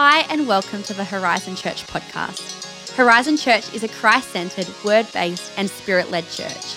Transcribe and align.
Hi, 0.00 0.20
and 0.30 0.46
welcome 0.46 0.84
to 0.84 0.94
the 0.94 1.02
Horizon 1.02 1.56
Church 1.56 1.84
podcast. 1.88 2.94
Horizon 2.94 3.36
Church 3.36 3.74
is 3.74 3.82
a 3.82 3.88
Christ 3.88 4.28
centered, 4.28 4.68
word 4.84 5.08
based, 5.12 5.50
and 5.56 5.68
spirit 5.68 6.08
led 6.12 6.22
church. 6.30 6.76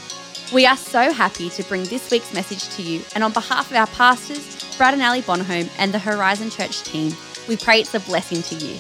We 0.52 0.66
are 0.66 0.76
so 0.76 1.14
happy 1.14 1.52
to 1.52 1.64
bring 1.66 1.84
this 1.84 2.10
week's 2.10 2.34
message 2.34 2.76
to 2.78 2.82
you, 2.82 3.04
and 3.14 3.24
on 3.24 3.32
behalf 3.32 3.70
of 3.70 3.78
our 3.78 3.86
pastors, 3.86 4.76
Brad 4.76 4.96
and 4.96 5.04
Ali 5.04 5.22
Bonholm, 5.22 5.70
and 5.78 5.94
the 5.94 6.00
Horizon 6.00 6.50
Church 6.50 6.82
team, 6.82 7.14
we 7.48 7.58
pray 7.58 7.82
it's 7.82 7.94
a 7.94 8.00
blessing 8.00 8.42
to 8.42 8.56
you. 8.56 8.80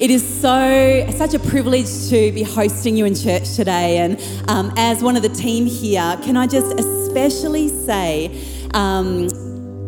It 0.00 0.10
is 0.10 0.26
so 0.26 1.08
such 1.12 1.34
a 1.34 1.38
privilege 1.38 2.08
to 2.08 2.32
be 2.32 2.42
hosting 2.42 2.96
you 2.96 3.04
in 3.04 3.14
church 3.14 3.54
today, 3.54 3.98
and 3.98 4.20
um, 4.48 4.72
as 4.76 5.04
one 5.04 5.14
of 5.14 5.22
the 5.22 5.28
team 5.28 5.66
here, 5.66 6.18
can 6.24 6.36
I 6.36 6.48
just 6.48 6.76
especially 6.80 7.68
say. 7.68 8.44
Um, 8.74 9.28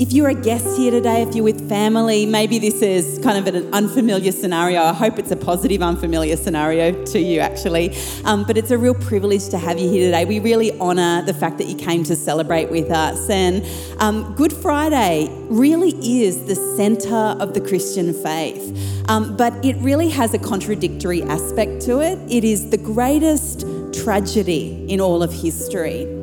if 0.01 0.14
you're 0.14 0.30
a 0.30 0.35
guest 0.35 0.79
here 0.79 0.91
today, 0.91 1.21
if 1.21 1.35
you're 1.35 1.45
with 1.45 1.69
family, 1.69 2.25
maybe 2.25 2.59
this 2.59 2.80
is 2.80 3.19
kind 3.23 3.37
of 3.37 3.55
an 3.55 3.71
unfamiliar 3.75 4.32
scenario. 4.32 4.80
I 4.80 4.95
hope 4.95 5.19
it's 5.19 5.30
a 5.30 5.37
positive, 5.37 5.82
unfamiliar 5.82 6.39
scenario 6.39 7.04
to 7.04 7.21
you, 7.21 7.40
actually. 7.40 7.95
Um, 8.25 8.45
but 8.45 8.57
it's 8.57 8.71
a 8.71 8.79
real 8.79 8.95
privilege 8.95 9.50
to 9.50 9.59
have 9.59 9.79
you 9.79 9.90
here 9.90 10.07
today. 10.07 10.25
We 10.25 10.40
really 10.40 10.73
honour 10.81 11.21
the 11.26 11.35
fact 11.35 11.59
that 11.59 11.67
you 11.67 11.76
came 11.76 12.03
to 12.04 12.17
celebrate 12.17 12.71
with 12.71 12.90
us. 12.90 13.29
And 13.29 13.63
um, 14.00 14.35
Good 14.36 14.54
Friday 14.54 15.29
really 15.50 15.90
is 15.90 16.46
the 16.46 16.54
centre 16.54 17.14
of 17.14 17.53
the 17.53 17.61
Christian 17.61 18.14
faith. 18.14 19.04
Um, 19.11 19.37
but 19.37 19.62
it 19.62 19.76
really 19.81 20.09
has 20.09 20.32
a 20.32 20.39
contradictory 20.39 21.23
aspect 21.25 21.82
to 21.82 22.01
it. 22.01 22.18
It 22.31 22.43
is 22.43 22.71
the 22.71 22.79
greatest 22.79 23.67
tragedy 23.93 24.87
in 24.89 24.98
all 24.98 25.23
of 25.23 25.31
history 25.31 26.20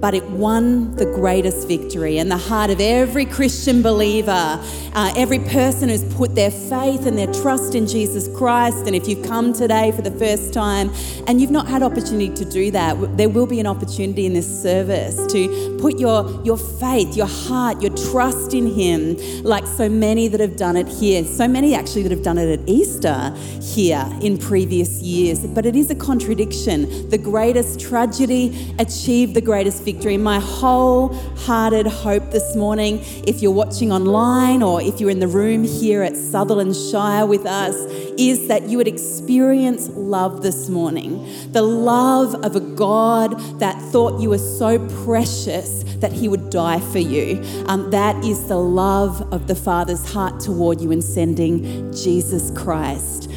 but 0.00 0.14
it 0.14 0.24
won 0.30 0.94
the 0.96 1.04
greatest 1.04 1.66
victory. 1.66 2.18
And 2.18 2.30
the 2.30 2.36
heart 2.36 2.70
of 2.70 2.80
every 2.80 3.24
Christian 3.24 3.82
believer, 3.82 4.30
uh, 4.30 5.12
every 5.16 5.40
person 5.40 5.88
who's 5.88 6.04
put 6.14 6.34
their 6.34 6.50
faith 6.50 7.06
and 7.06 7.18
their 7.18 7.32
trust 7.32 7.74
in 7.74 7.86
Jesus 7.86 8.28
Christ, 8.36 8.86
and 8.86 8.94
if 8.94 9.08
you've 9.08 9.26
come 9.26 9.52
today 9.52 9.92
for 9.92 10.02
the 10.02 10.10
first 10.12 10.52
time 10.52 10.90
and 11.26 11.40
you've 11.40 11.50
not 11.50 11.66
had 11.66 11.82
opportunity 11.82 12.32
to 12.34 12.44
do 12.44 12.70
that, 12.70 13.16
there 13.16 13.28
will 13.28 13.46
be 13.46 13.60
an 13.60 13.66
opportunity 13.66 14.26
in 14.26 14.34
this 14.34 14.62
service 14.62 15.16
to 15.32 15.78
put 15.80 15.98
your, 15.98 16.40
your 16.44 16.58
faith, 16.58 17.16
your 17.16 17.26
heart, 17.26 17.82
your 17.82 17.94
trust 18.10 18.54
in 18.54 18.66
Him, 18.66 19.16
like 19.42 19.66
so 19.66 19.88
many 19.88 20.28
that 20.28 20.40
have 20.40 20.56
done 20.56 20.76
it 20.76 20.88
here. 20.88 21.24
So 21.24 21.48
many 21.48 21.74
actually 21.74 22.02
that 22.04 22.12
have 22.12 22.22
done 22.22 22.38
it 22.38 22.60
at 22.60 22.68
Easter 22.68 23.34
here 23.60 24.08
in 24.22 24.38
previous 24.38 25.02
years. 25.02 25.46
But 25.46 25.66
it 25.66 25.74
is 25.74 25.90
a 25.90 25.94
contradiction. 25.94 27.08
The 27.10 27.18
greatest 27.18 27.80
tragedy 27.80 28.74
achieved 28.78 29.34
the 29.34 29.40
greatest 29.40 29.82
victory. 29.92 30.18
My 30.18 30.38
wholehearted 30.38 31.86
hope 31.86 32.30
this 32.30 32.54
morning, 32.54 33.00
if 33.26 33.40
you're 33.40 33.50
watching 33.50 33.90
online 33.90 34.62
or 34.62 34.82
if 34.82 35.00
you're 35.00 35.08
in 35.08 35.18
the 35.18 35.26
room 35.26 35.64
here 35.64 36.02
at 36.02 36.14
Sutherland 36.14 36.76
Shire 36.76 37.24
with 37.24 37.46
us, 37.46 37.74
is 38.18 38.48
that 38.48 38.68
you 38.68 38.76
would 38.76 38.86
experience 38.86 39.88
love 39.94 40.42
this 40.42 40.68
morning. 40.68 41.26
The 41.52 41.62
love 41.62 42.34
of 42.44 42.54
a 42.54 42.60
God 42.60 43.40
that 43.60 43.80
thought 43.90 44.20
you 44.20 44.28
were 44.28 44.36
so 44.36 44.78
precious 45.04 45.84
that 46.00 46.12
he 46.12 46.28
would 46.28 46.50
die 46.50 46.80
for 46.80 46.98
you. 46.98 47.42
Um, 47.66 47.90
that 47.90 48.22
is 48.22 48.46
the 48.46 48.58
love 48.58 49.22
of 49.32 49.46
the 49.46 49.54
Father's 49.54 50.12
heart 50.12 50.38
toward 50.38 50.82
you 50.82 50.90
in 50.90 51.00
sending 51.00 51.90
Jesus 51.94 52.50
Christ. 52.50 53.30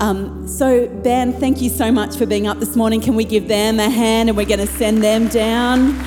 Um, 0.00 0.46
so, 0.46 0.86
Ben, 0.86 1.32
thank 1.32 1.60
you 1.60 1.68
so 1.68 1.90
much 1.90 2.16
for 2.16 2.24
being 2.24 2.46
up 2.46 2.60
this 2.60 2.76
morning. 2.76 3.00
Can 3.00 3.16
we 3.16 3.24
give 3.24 3.48
them 3.48 3.80
a 3.80 3.90
hand 3.90 4.28
and 4.28 4.38
we're 4.38 4.46
going 4.46 4.60
to 4.60 4.66
send 4.66 5.02
them 5.02 5.26
down? 5.26 5.98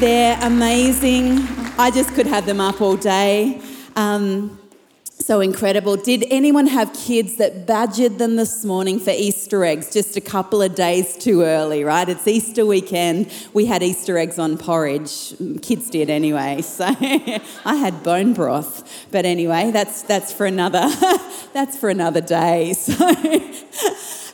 They're 0.00 0.38
amazing. 0.40 1.46
I 1.76 1.90
just 1.90 2.14
could 2.14 2.26
have 2.26 2.46
them 2.46 2.58
up 2.58 2.80
all 2.80 2.96
day. 2.96 3.60
Um, 3.96 4.58
so 5.24 5.40
incredible. 5.40 5.96
Did 5.96 6.26
anyone 6.28 6.66
have 6.66 6.92
kids 6.92 7.36
that 7.36 7.66
badgered 7.66 8.18
them 8.18 8.36
this 8.36 8.62
morning 8.62 9.00
for 9.00 9.08
Easter 9.08 9.64
eggs 9.64 9.90
just 9.90 10.18
a 10.18 10.20
couple 10.20 10.60
of 10.60 10.74
days 10.74 11.16
too 11.16 11.40
early, 11.40 11.82
right? 11.82 12.06
It's 12.06 12.28
Easter 12.28 12.66
weekend. 12.66 13.32
We 13.54 13.64
had 13.64 13.82
Easter 13.82 14.18
eggs 14.18 14.38
on 14.38 14.58
porridge. 14.58 15.34
Kids 15.62 15.88
did 15.88 16.10
anyway. 16.10 16.62
So 16.74 16.84
I 16.84 17.76
had 17.76 18.02
bone 18.02 18.34
broth. 18.34 19.06
But 19.12 19.24
anyway, 19.24 19.70
that's 19.70 20.02
that's 20.02 20.32
for 20.32 20.44
another 20.44 20.88
that's 21.52 21.76
for 21.76 21.88
another 21.88 22.20
day. 22.20 22.74
So 22.84 23.08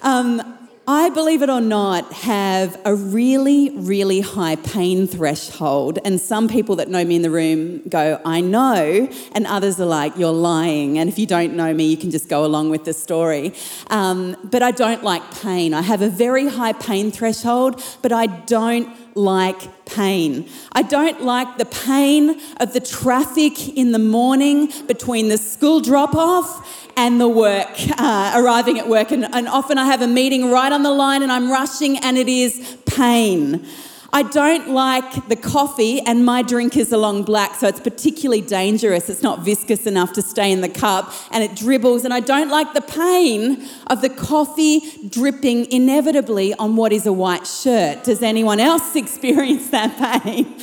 um, 0.02 0.59
I, 0.92 1.08
believe 1.10 1.40
it 1.42 1.48
or 1.48 1.60
not, 1.60 2.12
have 2.12 2.76
a 2.84 2.92
really, 2.92 3.70
really 3.70 4.22
high 4.22 4.56
pain 4.56 5.06
threshold. 5.06 6.00
And 6.04 6.20
some 6.20 6.48
people 6.48 6.74
that 6.76 6.88
know 6.88 7.04
me 7.04 7.14
in 7.14 7.22
the 7.22 7.30
room 7.30 7.80
go, 7.88 8.20
I 8.24 8.40
know. 8.40 9.08
And 9.30 9.46
others 9.46 9.78
are 9.78 9.86
like, 9.86 10.16
you're 10.18 10.32
lying. 10.32 10.98
And 10.98 11.08
if 11.08 11.16
you 11.16 11.26
don't 11.26 11.54
know 11.54 11.72
me, 11.72 11.84
you 11.84 11.96
can 11.96 12.10
just 12.10 12.28
go 12.28 12.44
along 12.44 12.70
with 12.70 12.84
the 12.84 12.92
story. 12.92 13.54
Um, 13.86 14.36
but 14.42 14.64
I 14.64 14.72
don't 14.72 15.04
like 15.04 15.22
pain. 15.36 15.74
I 15.74 15.82
have 15.82 16.02
a 16.02 16.08
very 16.08 16.48
high 16.48 16.72
pain 16.72 17.12
threshold, 17.12 17.80
but 18.02 18.10
I 18.10 18.26
don't 18.26 18.92
like 19.14 19.86
pain. 19.86 20.48
I 20.72 20.82
don't 20.82 21.22
like 21.22 21.58
the 21.58 21.64
pain 21.64 22.40
of 22.58 22.72
the 22.72 22.80
traffic 22.80 23.76
in 23.76 23.92
the 23.92 23.98
morning 23.98 24.72
between 24.86 25.28
the 25.28 25.38
school 25.38 25.80
drop 25.80 26.14
off 26.14 26.88
and 26.96 27.20
the 27.20 27.28
work, 27.28 27.68
uh, 27.98 28.32
arriving 28.36 28.78
at 28.78 28.88
work. 28.88 29.10
And, 29.10 29.24
and 29.34 29.48
often 29.48 29.78
I 29.78 29.86
have 29.86 30.02
a 30.02 30.06
meeting 30.06 30.50
right 30.50 30.72
on 30.72 30.82
the 30.82 30.90
line 30.90 31.22
and 31.22 31.32
I'm 31.32 31.50
rushing 31.50 31.98
and 31.98 32.18
it 32.18 32.28
is 32.28 32.76
pain. 32.86 33.66
I 34.12 34.24
don't 34.24 34.70
like 34.70 35.28
the 35.28 35.36
coffee, 35.36 36.00
and 36.00 36.24
my 36.24 36.42
drink 36.42 36.76
is 36.76 36.90
a 36.90 36.96
long 36.96 37.22
black, 37.22 37.54
so 37.54 37.68
it's 37.68 37.78
particularly 37.78 38.40
dangerous. 38.40 39.08
It's 39.08 39.22
not 39.22 39.44
viscous 39.44 39.86
enough 39.86 40.12
to 40.14 40.22
stay 40.22 40.50
in 40.50 40.62
the 40.62 40.68
cup 40.68 41.12
and 41.30 41.44
it 41.44 41.54
dribbles. 41.54 42.04
And 42.04 42.12
I 42.12 42.20
don't 42.20 42.48
like 42.48 42.72
the 42.74 42.80
pain 42.80 43.68
of 43.86 44.02
the 44.02 44.08
coffee 44.08 44.80
dripping 45.08 45.70
inevitably 45.70 46.54
on 46.54 46.76
what 46.76 46.92
is 46.92 47.06
a 47.06 47.12
white 47.12 47.46
shirt. 47.46 48.04
Does 48.04 48.22
anyone 48.22 48.58
else 48.58 48.96
experience 48.96 49.70
that 49.70 49.96
pain? 50.24 50.56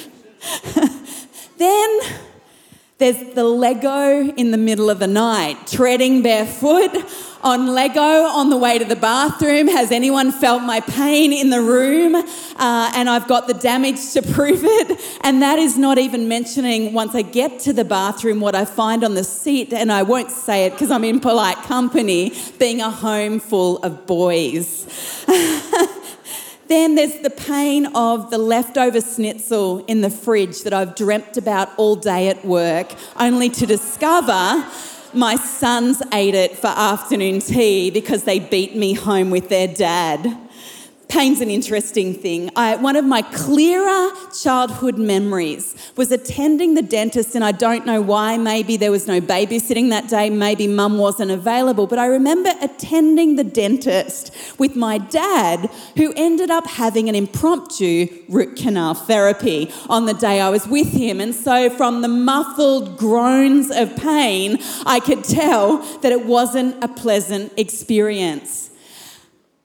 then 1.58 2.00
there's 2.98 3.36
the 3.36 3.44
Lego 3.44 4.28
in 4.32 4.50
the 4.50 4.58
middle 4.58 4.90
of 4.90 4.98
the 4.98 5.08
night, 5.08 5.68
treading 5.68 6.24
barefoot 6.24 7.06
on 7.44 7.68
Lego 7.68 8.02
on 8.02 8.50
the 8.50 8.58
way 8.58 8.80
to 8.80 8.86
the 8.86 8.96
bathroom. 8.96 9.68
Has 9.68 9.92
anyone 9.92 10.32
felt 10.32 10.64
my 10.64 10.80
pain 10.80 11.32
in 11.32 11.52
the 11.52 11.62
room? 11.62 12.16
Uh, 12.16 12.92
and 12.96 13.08
I've 13.08 13.28
got 13.28 13.46
the 13.46 13.54
damage 13.54 14.14
to 14.14 14.22
prove 14.34 14.62
it. 14.64 15.00
And 15.22 15.44
that 15.44 15.60
is 15.60 15.78
not 15.78 16.00
even 16.00 16.28
mentioning 16.28 16.92
once 16.94 17.14
I 17.14 17.22
get 17.22 17.60
to 17.62 17.74
the 17.74 17.86
bathroom 17.86 18.40
what 18.40 18.56
I 18.56 18.66
find 18.66 19.04
on 19.04 19.14
the 19.14 19.24
seat, 19.24 19.74
and 19.74 19.92
I 19.92 20.02
won't 20.02 20.32
say 20.32 20.66
it 20.66 20.72
because 20.72 20.90
I'm 20.90 21.04
in 21.04 21.20
polite 21.20 21.58
company, 21.58 22.34
being 22.58 22.82
a 22.82 22.90
home 22.90 23.40
full 23.40 23.78
of 23.84 24.08
boys. 24.08 24.88
Then 26.68 26.96
there's 26.96 27.20
the 27.20 27.30
pain 27.30 27.86
of 27.96 28.30
the 28.30 28.38
leftover 28.38 29.00
schnitzel 29.00 29.86
in 29.86 30.02
the 30.02 30.10
fridge 30.10 30.64
that 30.64 30.74
I've 30.74 30.96
dreamt 30.96 31.38
about 31.38 31.70
all 31.78 31.96
day 31.96 32.28
at 32.28 32.44
work, 32.44 32.94
only 33.18 33.50
to 33.52 33.66
discover 33.66 34.66
my 35.14 35.38
sons 35.38 36.02
ate 36.12 36.36
it 36.36 36.58
for 36.58 36.68
afternoon 36.68 37.40
tea 37.40 37.90
because 37.90 38.24
they 38.24 38.40
beat 38.40 38.76
me 38.76 38.94
home 38.94 39.30
with 39.30 39.48
their 39.48 39.68
dad. 39.68 40.38
Pain's 41.10 41.40
an 41.40 41.50
interesting 41.50 42.14
thing. 42.14 42.50
I, 42.56 42.76
one 42.76 42.98
of 42.98 43.06
my 43.06 43.22
clearer 43.22 44.12
childhood 44.38 44.98
memories 44.98 45.74
was 45.96 46.12
attending 46.12 46.74
the 46.74 46.82
dentist, 46.82 47.34
and 47.34 47.46
I 47.46 47.54
don't 47.54 47.86
know 47.86 48.02
why. 48.02 48.38
Maybe 48.38 48.76
there 48.76 48.92
was 48.92 49.08
no 49.08 49.22
babysitting 49.22 49.90
that 49.92 50.10
day, 50.10 50.30
maybe 50.30 50.68
mum 50.68 50.98
wasn't 50.98 51.32
available, 51.32 51.88
but 51.88 51.98
I 51.98 52.08
remember 52.08 52.52
attending 52.62 53.38
the 53.38 53.46
dentist 53.46 54.36
with 54.58 54.76
my 54.76 54.98
dad, 54.98 55.70
who 55.96 56.14
ended 56.18 56.52
up 56.52 56.68
having 56.68 57.08
an 57.08 57.16
impromptu 57.16 58.08
root 58.28 58.58
canal 58.58 58.94
therapy 58.94 59.72
on 59.88 60.06
the 60.06 60.14
day 60.14 60.42
I 60.42 60.50
was 60.50 60.68
with 60.68 60.92
him. 60.92 61.22
And 61.22 61.34
so, 61.34 61.70
from 61.70 62.02
the 62.02 62.10
muffled 62.10 62.98
groans 62.98 63.72
of 63.72 63.96
pain, 63.96 64.58
I 64.86 65.00
could 65.00 65.24
tell 65.24 65.78
that 66.00 66.12
it 66.12 66.26
wasn't 66.26 66.84
a 66.84 66.90
pleasant 66.90 67.54
experience. 67.56 68.67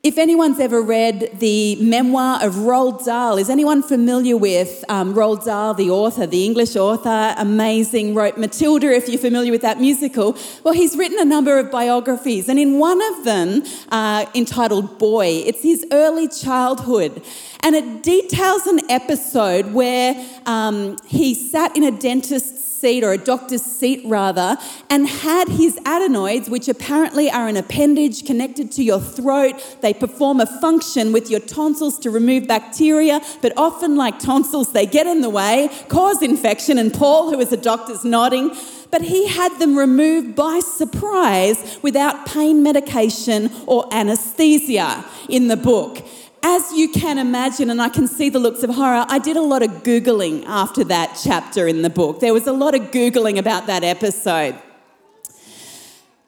If 0.03 0.19
anyone's 0.19 0.59
ever 0.59 0.83
read 0.83 1.31
the 1.39 1.77
memoir 1.77 2.45
of 2.45 2.55
Roald 2.55 3.05
Dahl, 3.05 3.39
is 3.39 3.49
anyone 3.49 3.85
familiar 3.85 4.37
with 4.37 4.85
um, 4.89 5.15
Roald 5.15 5.45
Dahl, 5.45 5.75
the 5.75 5.91
author, 5.91 6.27
the 6.27 6.45
English 6.45 6.75
author, 6.75 7.37
amazing, 7.39 8.13
wrote 8.13 8.37
Matilda, 8.37 8.91
if 8.91 9.09
you're 9.09 9.21
familiar 9.21 9.53
with 9.53 9.63
that 9.63 9.79
musical? 9.79 10.37
Well, 10.65 10.75
he's 10.75 10.97
written 10.97 11.21
a 11.21 11.25
number 11.25 11.57
of 11.57 11.71
biographies, 11.71 12.49
and 12.49 12.59
in 12.59 12.81
one 12.81 13.01
of 13.01 13.25
them, 13.25 13.63
uh, 13.93 14.27
entitled 14.35 14.99
Boy, 14.99 15.45
it's 15.47 15.63
his 15.63 15.87
early 15.93 16.27
childhood. 16.27 17.23
And 17.61 17.77
it 17.77 18.03
details 18.03 18.67
an 18.67 18.81
episode 18.91 19.73
where 19.73 20.17
um, 20.47 20.97
he 21.07 21.33
sat 21.33 21.77
in 21.77 21.85
a 21.85 21.93
dentist's 21.93 22.72
seat 22.83 23.05
or 23.05 23.13
a 23.13 23.19
doctor's 23.19 23.63
seat 23.63 24.03
rather 24.05 24.57
and 24.91 25.09
had 25.09 25.49
his 25.49 25.79
adenoids, 25.87 26.51
which 26.51 26.69
apparently 26.69 27.31
are 27.31 27.47
an 27.47 27.57
appendage 27.57 28.27
connected 28.27 28.73
to 28.73 28.83
your 28.83 29.01
throat. 29.01 29.55
They 29.83 29.95
perform 29.95 30.41
a 30.41 30.47
function 30.47 31.13
with 31.13 31.31
your 31.31 31.39
tonsils 31.39 31.97
to 32.01 32.11
remove 32.11 32.49
bacteria, 32.49 33.21
but 33.41 33.53
often, 33.57 33.95
like 33.95 34.19
tonsils, 34.19 34.73
they 34.73 34.85
get 34.85 35.07
in 35.07 35.21
the 35.21 35.31
way, 35.31 35.71
cause 35.89 36.23
infection. 36.23 36.77
And 36.77 36.93
Paul, 36.93 37.31
who 37.31 37.39
is 37.39 37.53
a 37.53 37.57
doctor, 37.57 37.93
is 37.93 38.05
nodding. 38.05 38.51
But 38.91 39.03
he 39.03 39.27
had 39.27 39.59
them 39.59 39.79
removed 39.79 40.35
by 40.35 40.59
surprise 40.59 41.79
without 41.83 42.27
pain 42.27 42.63
medication 42.63 43.51
or 43.67 43.89
anesthesia 43.91 45.03
in 45.31 45.49
the 45.49 45.57
book 45.57 46.05
as 46.43 46.73
you 46.73 46.89
can 46.89 47.19
imagine, 47.19 47.71
and 47.71 47.81
I 47.81 47.89
can 47.89 48.09
see 48.09 48.29
the 48.29 48.39
looks 48.39 48.63
of 48.63 48.71
horror, 48.71 49.07
I 49.09 49.19
did 49.19 49.37
a 49.37 49.43
lot 49.43 49.63
of 49.63 49.71
Googling 49.83 50.45
after 50.47 50.85
that 50.85 51.21
chapter 51.23 51.69
in 51.69 51.83
the 51.83 51.91
book. 51.91 52.21
There 52.21 52.33
was 52.33 52.47
a 52.47 52.53
lot 52.53 52.75
of 52.75 52.91
Googling 52.91 53.39
about 53.39 53.67
that 53.67 53.85
episode. 53.85 54.57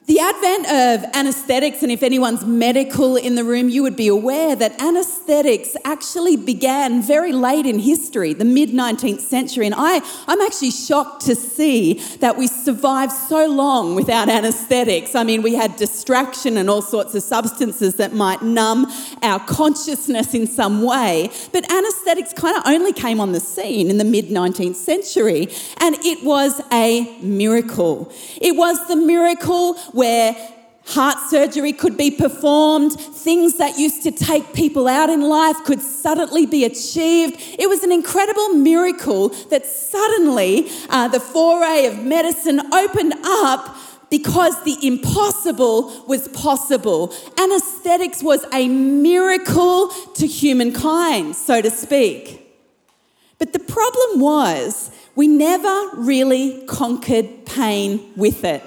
The 0.07 0.19
advent 0.19 0.67
of 0.67 1.15
anesthetics, 1.15 1.81
and 1.81 1.91
if 1.91 2.03
anyone's 2.03 2.45
medical 2.45 3.15
in 3.15 3.33
the 3.33 3.43
room, 3.43 3.69
you 3.69 3.81
would 3.81 3.95
be 3.95 4.07
aware 4.07 4.55
that 4.55 4.79
anesthetics 4.79 5.75
actually 5.83 6.37
began 6.37 7.01
very 7.01 7.31
late 7.31 7.65
in 7.65 7.79
history, 7.79 8.33
the 8.33 8.45
mid 8.45 8.69
19th 8.69 9.21
century. 9.21 9.65
And 9.65 9.73
I, 9.75 10.01
I'm 10.27 10.41
actually 10.41 10.69
shocked 10.69 11.25
to 11.25 11.33
see 11.33 11.93
that 12.19 12.37
we 12.37 12.45
survived 12.45 13.13
so 13.13 13.47
long 13.47 13.95
without 13.95 14.29
anesthetics. 14.29 15.15
I 15.15 15.23
mean, 15.23 15.41
we 15.41 15.55
had 15.55 15.75
distraction 15.75 16.57
and 16.57 16.69
all 16.69 16.83
sorts 16.83 17.15
of 17.15 17.23
substances 17.23 17.95
that 17.95 18.13
might 18.13 18.43
numb 18.43 18.85
our 19.23 19.39
consciousness 19.39 20.35
in 20.35 20.45
some 20.45 20.83
way. 20.83 21.31
But 21.51 21.71
anesthetics 21.71 22.31
kind 22.33 22.55
of 22.55 22.61
only 22.67 22.93
came 22.93 23.19
on 23.19 23.31
the 23.31 23.39
scene 23.39 23.89
in 23.89 23.97
the 23.97 24.05
mid 24.05 24.25
19th 24.25 24.75
century. 24.75 25.47
And 25.77 25.95
it 26.05 26.23
was 26.23 26.61
a 26.71 27.17
miracle. 27.21 28.11
It 28.39 28.55
was 28.55 28.87
the 28.87 28.95
miracle 28.95 29.79
where 29.95 30.35
heart 30.87 31.17
surgery 31.29 31.71
could 31.71 31.95
be 31.95 32.11
performed, 32.11 32.91
things 32.91 33.57
that 33.57 33.79
used 33.79 34.03
to 34.03 34.11
take 34.11 34.53
people 34.53 34.87
out 34.87 35.09
in 35.09 35.21
life 35.21 35.55
could 35.63 35.81
suddenly 35.81 36.45
be 36.45 36.65
achieved. 36.65 37.35
It 37.57 37.69
was 37.69 37.81
an 37.81 37.93
incredible 37.93 38.49
miracle 38.49 39.29
that 39.49 39.65
suddenly 39.65 40.69
uh, 40.89 41.07
the 41.07 41.21
foray 41.21 41.85
of 41.85 42.03
medicine 42.03 42.61
opened 42.73 43.13
up 43.23 43.77
because 44.09 44.61
the 44.63 44.77
impossible 44.85 46.05
was 46.07 46.27
possible. 46.27 47.13
Anesthetics 47.39 48.21
was 48.21 48.45
a 48.53 48.67
miracle 48.67 49.87
to 50.15 50.27
humankind, 50.27 51.37
so 51.37 51.61
to 51.61 51.71
speak. 51.71 52.41
But 53.39 53.53
the 53.53 53.59
problem 53.59 54.19
was, 54.19 54.91
we 55.15 55.27
never 55.27 55.89
really 55.95 56.65
conquered 56.67 57.45
pain 57.45 58.11
with 58.17 58.43
it. 58.43 58.61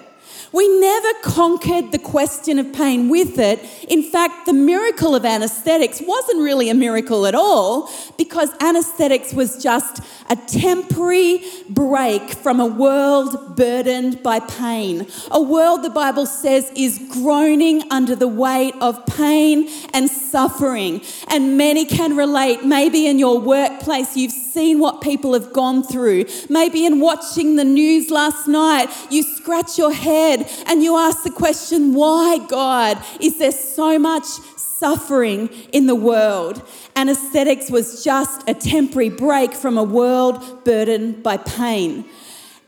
We 0.53 0.67
never 0.81 1.09
conquered 1.23 1.93
the 1.93 1.99
question 1.99 2.59
of 2.59 2.73
pain 2.73 3.09
with 3.09 3.39
it. 3.39 3.61
In 3.89 4.03
fact, 4.03 4.47
the 4.47 4.53
miracle 4.53 5.15
of 5.15 5.25
anesthetics 5.25 6.01
wasn't 6.01 6.41
really 6.41 6.71
a 6.71 6.75
miracle 6.75 7.27
at 7.27 7.35
all 7.35 7.91
because 8.17 8.51
anesthetics 8.61 9.35
was 9.35 9.63
just 9.63 10.03
a 10.31 10.37
temporary 10.37 11.43
break 11.69 12.33
from 12.33 12.61
a 12.61 12.67
world 12.67 13.57
burdened 13.57 14.23
by 14.23 14.41
pain. 14.41 15.07
A 15.31 15.41
world 15.41 15.83
the 15.83 15.91
Bible 15.91 16.27
says 16.27 16.73
is 16.75 16.99
groaning 17.11 17.83
under 17.91 18.17
the 18.17 18.29
weight 18.29 18.75
of 18.81 19.05
pain 19.07 19.69
and 19.93 20.11
suffering. 20.31 21.03
And 21.29 21.57
many 21.57 21.85
can 21.85 22.17
relate. 22.17 22.65
Maybe 22.65 23.07
in 23.07 23.19
your 23.19 23.41
workplace, 23.41 24.17
you've 24.17 24.33
seen 24.33 24.79
what 24.79 25.01
people 25.01 25.33
have 25.33 25.53
gone 25.53 25.83
through. 25.83 26.27
Maybe 26.49 26.87
in 26.87 27.01
watching 27.01 27.57
the 27.57 27.65
news 27.65 28.11
last 28.11 28.47
night, 28.49 28.89
you 29.11 29.23
scratch 29.23 29.79
your 29.79 29.93
head 29.93 30.51
and 30.67 30.83
you 30.83 30.97
ask 30.97 31.23
the 31.23 31.31
question, 31.31 31.95
why, 31.95 32.39
God, 32.49 33.03
is 33.21 33.39
there 33.39 33.53
so 33.53 33.99
much 33.99 34.25
suffering 34.25 35.49
in 35.73 35.87
the 35.87 35.95
world? 35.95 36.63
Anesthetics 36.95 37.71
was 37.71 38.05
just 38.05 38.49
a 38.49 38.55
temporary 38.55 39.11
break 39.11 39.55
from 39.55 39.79
a 39.79 39.83
world 39.83 40.65
burdened 40.65 41.23
by 41.23 41.37
pain. 41.37 42.05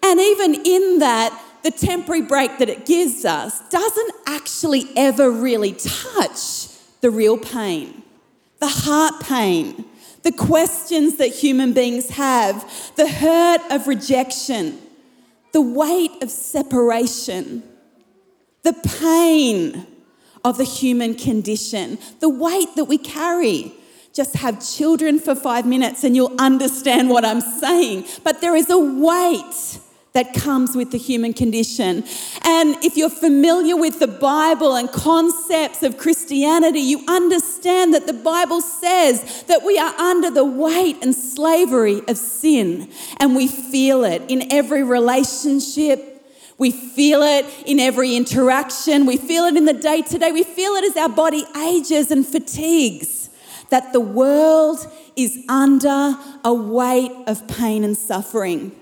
And 0.02 0.18
even 0.18 0.54
in 0.64 0.98
that, 1.00 1.38
the 1.62 1.70
temporary 1.70 2.22
break 2.22 2.58
that 2.58 2.68
it 2.68 2.86
gives 2.86 3.24
us 3.24 3.60
doesn't 3.68 4.14
actually 4.26 4.86
ever 4.96 5.30
really 5.30 5.72
touch 5.72 6.69
the 7.00 7.10
real 7.10 7.38
pain, 7.38 8.02
the 8.60 8.68
heart 8.68 9.20
pain, 9.22 9.84
the 10.22 10.32
questions 10.32 11.16
that 11.16 11.28
human 11.28 11.72
beings 11.72 12.10
have, 12.10 12.92
the 12.96 13.08
hurt 13.08 13.60
of 13.70 13.86
rejection 13.86 14.78
the 15.52 15.60
weight 15.60 16.22
of 16.22 16.30
separation, 16.30 17.62
the 18.62 18.72
pain 19.00 19.86
of 20.44 20.56
the 20.56 20.64
human 20.64 21.14
condition, 21.14 21.98
the 22.20 22.28
weight 22.28 22.68
that 22.76 22.84
we 22.84 22.98
carry. 22.98 23.72
Just 24.12 24.36
have 24.36 24.64
children 24.64 25.18
for 25.18 25.34
five 25.34 25.66
minutes 25.66 26.02
and 26.04 26.16
you'll 26.16 26.34
understand 26.40 27.10
what 27.10 27.24
I'm 27.24 27.40
saying. 27.40 28.06
But 28.24 28.40
there 28.40 28.56
is 28.56 28.68
a 28.70 28.78
weight 28.78 29.78
that 30.12 30.34
comes 30.34 30.74
with 30.74 30.90
the 30.90 30.98
human 30.98 31.32
condition. 31.32 32.04
And 32.42 32.76
if 32.84 32.96
you're 32.96 33.10
familiar 33.10 33.76
with 33.76 34.00
the 34.00 34.08
Bible 34.08 34.74
and 34.74 34.90
concepts 34.90 35.82
of 35.82 35.98
Christianity, 35.98 36.80
you 36.80 37.04
understand 37.06 37.94
that 37.94 38.06
the 38.06 38.12
Bible 38.12 38.60
says 38.60 39.44
that 39.44 39.62
we 39.64 39.78
are 39.78 39.94
under 39.94 40.30
the 40.30 40.44
weight 40.44 40.96
and 41.02 41.14
slavery 41.14 42.02
of 42.08 42.16
sin. 42.18 42.90
And 43.18 43.36
we 43.36 43.46
feel 43.46 44.02
it 44.04 44.22
in 44.28 44.52
every 44.52 44.82
relationship. 44.82 46.06
We 46.58 46.72
feel 46.72 47.22
it 47.22 47.46
in 47.64 47.78
every 47.78 48.16
interaction. 48.16 49.06
We 49.06 49.16
feel 49.16 49.44
it 49.44 49.56
in 49.56 49.64
the 49.64 49.72
day 49.72 50.02
to 50.02 50.18
day. 50.18 50.32
We 50.32 50.42
feel 50.42 50.72
it 50.72 50.84
as 50.84 50.96
our 50.96 51.08
body 51.08 51.44
ages 51.56 52.10
and 52.10 52.26
fatigues. 52.26 53.28
That 53.70 53.92
the 53.92 54.00
world 54.00 54.84
is 55.14 55.44
under 55.48 56.16
a 56.44 56.52
weight 56.52 57.12
of 57.28 57.46
pain 57.46 57.84
and 57.84 57.96
suffering. 57.96 58.72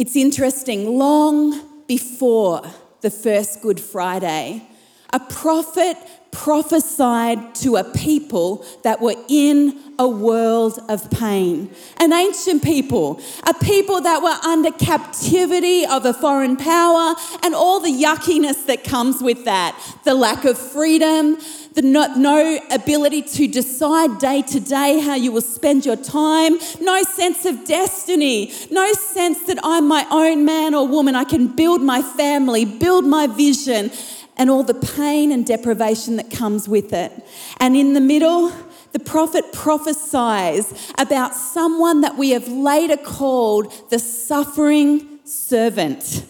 It's 0.00 0.16
interesting, 0.16 0.96
long 0.96 1.84
before 1.86 2.62
the 3.02 3.10
first 3.10 3.60
Good 3.60 3.78
Friday, 3.78 4.66
a 5.12 5.20
prophet 5.20 5.98
prophesied 6.30 7.54
to 7.56 7.76
a 7.76 7.84
people 7.84 8.64
that 8.82 9.02
were 9.02 9.16
in 9.28 9.78
a 9.98 10.08
world 10.08 10.78
of 10.88 11.10
pain. 11.10 11.70
An 11.98 12.14
ancient 12.14 12.62
people, 12.62 13.20
a 13.46 13.52
people 13.52 14.00
that 14.00 14.22
were 14.22 14.48
under 14.48 14.70
captivity 14.70 15.84
of 15.84 16.06
a 16.06 16.14
foreign 16.14 16.56
power 16.56 17.14
and 17.42 17.54
all 17.54 17.80
the 17.80 17.92
yuckiness 17.92 18.64
that 18.68 18.82
comes 18.84 19.20
with 19.20 19.44
that 19.44 19.78
the 20.04 20.14
lack 20.14 20.46
of 20.46 20.56
freedom, 20.56 21.36
the 21.74 21.82
no, 21.82 22.14
no 22.14 22.58
ability 22.70 23.22
to 23.22 23.46
decide 23.46 24.18
day 24.18 24.42
to 24.42 24.60
day 24.60 25.00
how 25.00 25.14
you 25.14 25.32
will 25.32 25.40
spend 25.40 25.86
your 25.86 25.96
time, 25.96 26.58
no 26.80 27.02
sense 27.02 27.44
of 27.44 27.64
destiny, 27.64 28.52
no 28.70 28.92
sense 28.92 29.44
that 29.44 29.58
I'm 29.62 29.86
my 29.86 30.06
own 30.10 30.44
man 30.44 30.74
or 30.74 30.86
woman. 30.86 31.14
I 31.14 31.24
can 31.24 31.48
build 31.48 31.82
my 31.82 32.02
family, 32.02 32.64
build 32.64 33.04
my 33.04 33.26
vision, 33.26 33.90
and 34.36 34.50
all 34.50 34.62
the 34.62 34.74
pain 34.74 35.32
and 35.32 35.46
deprivation 35.46 36.16
that 36.16 36.30
comes 36.30 36.68
with 36.68 36.92
it. 36.92 37.12
And 37.58 37.76
in 37.76 37.92
the 37.92 38.00
middle, 38.00 38.52
the 38.92 38.98
prophet 38.98 39.52
prophesies 39.52 40.92
about 40.98 41.34
someone 41.34 42.00
that 42.00 42.16
we 42.16 42.30
have 42.30 42.48
later 42.48 42.96
called 42.96 43.72
the 43.90 43.98
suffering 43.98 45.18
servant. 45.24 46.24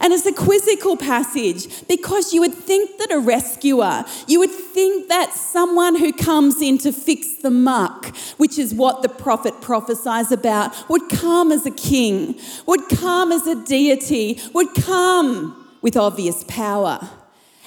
And 0.00 0.14
it's 0.14 0.24
a 0.24 0.32
quizzical 0.32 0.96
passage 0.96 1.86
because 1.86 2.32
you 2.32 2.40
would 2.40 2.54
think 2.54 2.98
that 2.98 3.12
a 3.12 3.18
rescuer, 3.18 4.04
you 4.26 4.38
would 4.38 4.50
think 4.50 5.08
that 5.08 5.34
someone 5.34 5.96
who 5.96 6.12
comes 6.12 6.62
in 6.62 6.78
to 6.78 6.92
fix 6.92 7.34
the 7.42 7.50
muck, 7.50 8.16
which 8.38 8.58
is 8.58 8.74
what 8.74 9.02
the 9.02 9.10
prophet 9.10 9.60
prophesies 9.60 10.32
about, 10.32 10.88
would 10.88 11.10
come 11.10 11.52
as 11.52 11.66
a 11.66 11.70
king, 11.70 12.40
would 12.66 12.88
come 12.88 13.30
as 13.30 13.46
a 13.46 13.62
deity, 13.64 14.40
would 14.54 14.72
come 14.74 15.68
with 15.82 15.98
obvious 15.98 16.44
power. 16.44 17.06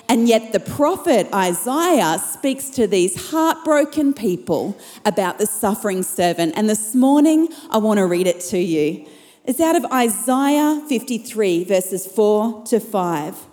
And 0.10 0.28
yet, 0.28 0.52
the 0.52 0.60
prophet 0.60 1.28
Isaiah 1.34 2.20
speaks 2.20 2.70
to 2.72 2.88
these 2.88 3.30
heartbroken 3.30 4.14
people 4.14 4.78
about 5.06 5.38
the 5.38 5.46
suffering 5.46 6.04
servant. 6.04 6.54
And 6.58 6.70
this 6.70 6.94
morning, 6.94 7.50
I 7.70 7.78
want 7.78 8.00
to 8.00 8.06
read 8.06 8.28
it 8.28 8.42
to 8.42 8.58
you. 8.58 9.08
It's 9.46 9.60
out 9.60 9.76
of 9.76 9.84
Isaiah 9.92 10.82
53, 10.88 11.66
verses 11.66 12.08
4 12.08 12.64
to 12.68 12.80
5. 12.80 13.48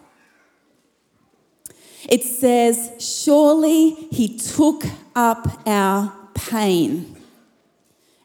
It 2.09 2.23
says, 2.23 2.93
Surely 3.01 3.91
he 4.13 4.39
took 4.39 4.85
up 5.17 5.61
our 5.67 6.13
pain 6.35 7.17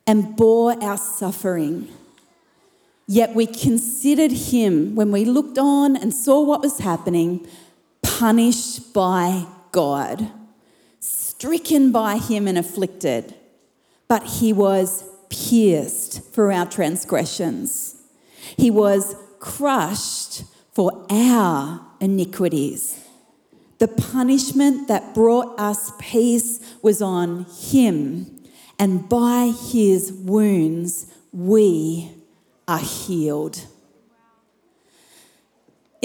and 0.06 0.36
bore 0.36 0.82
our 0.84 0.98
suffering. 0.98 1.90
Yet 3.08 3.34
we 3.34 3.48
considered 3.48 4.32
him, 4.32 4.94
when 4.94 5.12
we 5.12 5.26
looked 5.26 5.58
on 5.58 5.96
and 5.96 6.14
saw 6.14 6.42
what 6.42 6.62
was 6.62 6.80
happening, 6.80 7.48
punished 8.04 8.94
by 8.94 9.48
God, 9.72 10.32
stricken 11.00 11.92
by 11.92 12.18
him 12.18 12.48
and 12.48 12.60
afflicted. 12.60 13.34
But 14.08 14.24
he 14.24 14.54
was 14.54 15.04
pierced 15.36 16.22
for 16.34 16.52
our 16.52 16.66
transgressions. 16.66 17.96
He 18.58 18.72
was 18.72 19.16
crushed 19.40 20.44
for 20.74 21.06
our 21.10 21.86
iniquities. 22.00 23.02
The 23.80 23.88
punishment 23.88 24.88
that 24.88 25.14
brought 25.14 25.60
us 25.60 25.92
peace 26.00 26.60
was 26.82 27.02
on 27.02 27.46
him, 27.46 28.44
and 28.80 29.08
by 29.10 29.54
his 29.72 30.12
wounds 30.14 31.08
we 31.34 32.12
are 32.68 32.80
healed. 32.80 33.66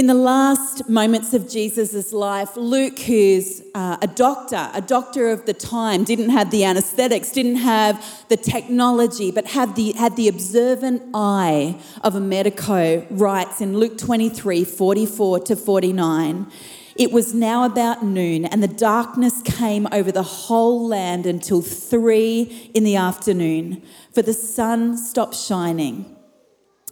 In 0.00 0.06
the 0.06 0.14
last 0.14 0.88
moments 0.88 1.34
of 1.34 1.46
Jesus' 1.46 2.10
life, 2.10 2.56
Luke, 2.56 2.98
who's 3.00 3.60
uh, 3.74 3.98
a 4.00 4.06
doctor, 4.06 4.70
a 4.72 4.80
doctor 4.80 5.28
of 5.28 5.44
the 5.44 5.52
time, 5.52 6.04
didn't 6.04 6.30
have 6.30 6.50
the 6.50 6.64
anesthetics, 6.64 7.30
didn't 7.30 7.56
have 7.56 8.02
the 8.30 8.38
technology, 8.38 9.30
but 9.30 9.48
had 9.48 9.76
the, 9.76 9.92
had 9.92 10.16
the 10.16 10.26
observant 10.26 11.02
eye 11.12 11.78
of 12.00 12.14
a 12.14 12.20
medico, 12.20 13.06
writes 13.10 13.60
in 13.60 13.76
Luke 13.76 13.98
23 13.98 14.64
44 14.64 15.40
to 15.40 15.54
49. 15.54 16.50
It 16.96 17.12
was 17.12 17.34
now 17.34 17.64
about 17.64 18.02
noon, 18.02 18.46
and 18.46 18.62
the 18.62 18.68
darkness 18.68 19.42
came 19.42 19.86
over 19.92 20.10
the 20.10 20.22
whole 20.22 20.88
land 20.88 21.26
until 21.26 21.60
three 21.60 22.70
in 22.72 22.84
the 22.84 22.96
afternoon, 22.96 23.82
for 24.14 24.22
the 24.22 24.32
sun 24.32 24.96
stopped 24.96 25.36
shining 25.36 26.16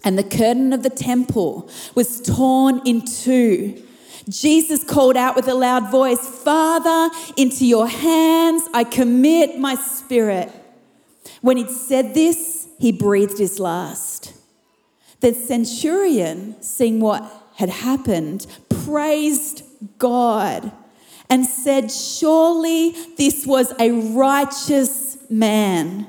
and 0.03 0.17
the 0.17 0.23
curtain 0.23 0.73
of 0.73 0.83
the 0.83 0.89
temple 0.89 1.69
was 1.95 2.21
torn 2.21 2.81
in 2.85 3.05
two. 3.05 3.83
Jesus 4.29 4.83
called 4.83 5.17
out 5.17 5.35
with 5.35 5.47
a 5.47 5.53
loud 5.53 5.89
voice, 5.91 6.25
Father, 6.27 7.13
into 7.35 7.65
your 7.65 7.87
hands 7.87 8.63
I 8.73 8.83
commit 8.83 9.59
my 9.59 9.75
spirit. 9.75 10.51
When 11.41 11.57
he'd 11.57 11.69
said 11.69 12.13
this, 12.13 12.67
he 12.79 12.91
breathed 12.91 13.37
his 13.37 13.59
last. 13.59 14.33
The 15.21 15.33
centurion, 15.33 16.61
seeing 16.61 16.99
what 16.99 17.23
had 17.55 17.69
happened, 17.69 18.45
praised 18.69 19.63
God 19.97 20.71
and 21.29 21.45
said, 21.45 21.91
Surely 21.91 22.95
this 23.17 23.45
was 23.45 23.73
a 23.79 23.91
righteous 23.91 25.17
man. 25.29 26.07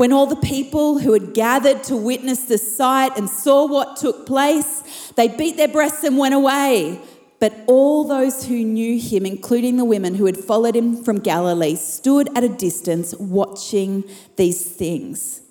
When 0.00 0.14
all 0.14 0.24
the 0.24 0.36
people 0.36 0.98
who 1.00 1.12
had 1.12 1.34
gathered 1.34 1.84
to 1.84 1.94
witness 1.94 2.44
the 2.44 2.56
sight 2.56 3.18
and 3.18 3.28
saw 3.28 3.66
what 3.66 3.98
took 3.98 4.24
place, 4.24 4.82
they 5.14 5.28
beat 5.28 5.58
their 5.58 5.68
breasts 5.68 6.04
and 6.04 6.16
went 6.16 6.32
away. 6.32 6.98
But 7.38 7.52
all 7.66 8.04
those 8.04 8.46
who 8.46 8.64
knew 8.64 8.98
him, 8.98 9.26
including 9.26 9.76
the 9.76 9.84
women 9.84 10.14
who 10.14 10.24
had 10.24 10.38
followed 10.38 10.74
him 10.74 11.04
from 11.04 11.18
Galilee, 11.20 11.76
stood 11.76 12.34
at 12.34 12.42
a 12.42 12.48
distance 12.48 13.14
watching 13.16 14.04
these 14.36 14.64
things. 14.64 15.42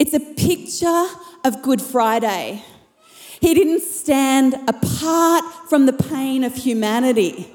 It's 0.00 0.12
a 0.12 0.18
picture 0.18 1.06
of 1.44 1.62
Good 1.62 1.80
Friday. 1.80 2.64
He 3.38 3.54
didn't 3.54 3.82
stand 3.82 4.56
apart 4.66 5.44
from 5.70 5.86
the 5.86 5.92
pain 5.92 6.42
of 6.42 6.52
humanity 6.56 7.54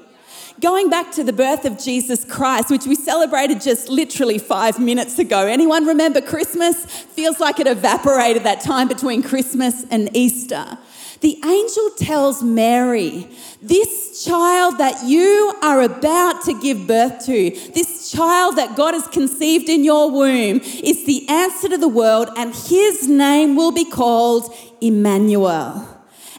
going 0.60 0.88
back 0.88 1.12
to 1.12 1.24
the 1.24 1.32
birth 1.32 1.64
of 1.64 1.78
Jesus 1.78 2.24
Christ, 2.24 2.70
which 2.70 2.86
we 2.86 2.94
celebrated 2.94 3.60
just 3.60 3.88
literally 3.88 4.38
five 4.38 4.78
minutes 4.78 5.18
ago. 5.18 5.46
Anyone 5.46 5.86
remember 5.86 6.20
Christmas? 6.20 6.84
Feels 6.84 7.40
like 7.40 7.60
it 7.60 7.66
evaporated 7.66 8.44
that 8.44 8.60
time 8.60 8.88
between 8.88 9.22
Christmas 9.22 9.84
and 9.90 10.14
Easter. 10.16 10.78
The 11.20 11.38
angel 11.42 11.90
tells 11.96 12.42
Mary, 12.42 13.26
This 13.62 14.24
child 14.24 14.78
that 14.78 15.04
you 15.04 15.54
are 15.62 15.80
about 15.80 16.44
to 16.44 16.60
give 16.60 16.86
birth 16.86 17.24
to, 17.26 17.50
this 17.74 18.12
child 18.12 18.56
that 18.56 18.76
God 18.76 18.92
has 18.94 19.08
conceived 19.08 19.68
in 19.68 19.84
your 19.84 20.10
womb, 20.10 20.60
is 20.60 21.06
the 21.06 21.26
answer 21.28 21.68
to 21.70 21.78
the 21.78 21.88
world, 21.88 22.28
and 22.36 22.54
his 22.54 23.08
name 23.08 23.56
will 23.56 23.72
be 23.72 23.86
called 23.86 24.54
Emmanuel. 24.82 25.93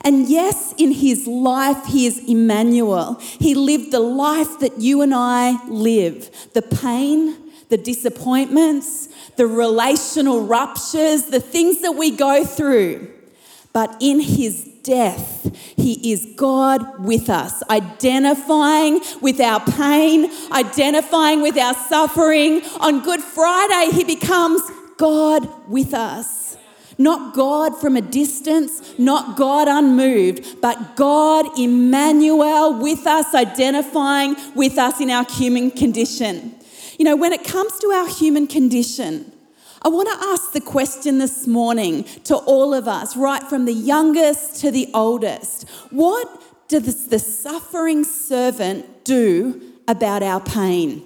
And 0.06 0.30
yes, 0.30 0.76
in 0.78 0.92
his 0.92 1.26
life, 1.26 1.88
he 1.88 2.06
is 2.06 2.20
Emmanuel. 2.30 3.16
He 3.16 3.56
lived 3.56 3.92
the 3.92 4.00
life 4.00 4.60
that 4.60 4.80
you 4.80 5.02
and 5.02 5.16
I 5.16 5.66
live 5.68 6.30
the 6.54 6.62
pain, 6.62 7.36
the 7.70 7.78
disappointments, 7.78 9.10
the 9.36 9.48
relational 9.48 10.46
ruptures, 10.46 11.24
the 11.24 11.40
things 11.40 11.82
that 11.82 11.94
we 11.94 12.12
go 12.12 12.46
through. 12.46 13.12
But 13.74 13.98
in 14.00 14.20
his 14.20 14.70
death, 14.84 15.52
he 15.76 16.14
is 16.14 16.34
God 16.36 17.04
with 17.04 17.28
us, 17.28 17.64
identifying 17.68 19.02
with 19.22 19.42
our 19.42 19.60
pain, 19.60 20.32
identifying 20.52 21.42
with 21.42 21.58
our 21.58 21.74
suffering. 21.74 22.62
On 22.80 23.02
Good 23.02 23.22
Friday, 23.22 23.92
he 23.92 24.04
becomes 24.04 24.62
God 24.98 25.50
with 25.68 25.96
us. 25.96 26.58
Not 26.98 27.36
God 27.36 27.80
from 27.80 27.96
a 27.98 28.02
distance, 28.02 28.98
not 28.98 29.38
God 29.38 29.68
unmoved, 29.68 30.62
but 30.62 30.96
God 30.96 31.60
Emmanuel 31.60 32.80
with 32.80 33.06
us, 33.06 33.36
identifying 33.36 34.36
with 34.56 34.78
us 34.78 35.02
in 35.02 35.10
our 35.10 35.26
human 35.26 35.72
condition. 35.72 36.56
You 36.98 37.06
know, 37.06 37.16
when 37.16 37.34
it 37.34 37.44
comes 37.44 37.78
to 37.80 37.88
our 37.88 38.08
human 38.08 38.48
condition, 38.48 39.32
I 39.82 39.90
want 39.90 40.08
to 40.08 40.28
ask 40.28 40.54
the 40.54 40.62
question 40.62 41.20
this 41.20 41.46
morning 41.46 42.06
to 42.24 42.36
all 42.36 42.74
of 42.74 42.88
us, 42.88 43.16
right 43.16 43.44
from 43.44 43.66
the 43.66 43.74
youngest 43.74 44.62
to 44.62 44.72
the 44.72 44.90
oldest. 44.94 45.70
What 45.92 46.42
does 46.68 47.08
the 47.08 47.20
suffering 47.20 48.04
servant 48.04 49.04
do 49.04 49.62
about 49.88 50.24
our 50.24 50.40
pain? 50.40 51.04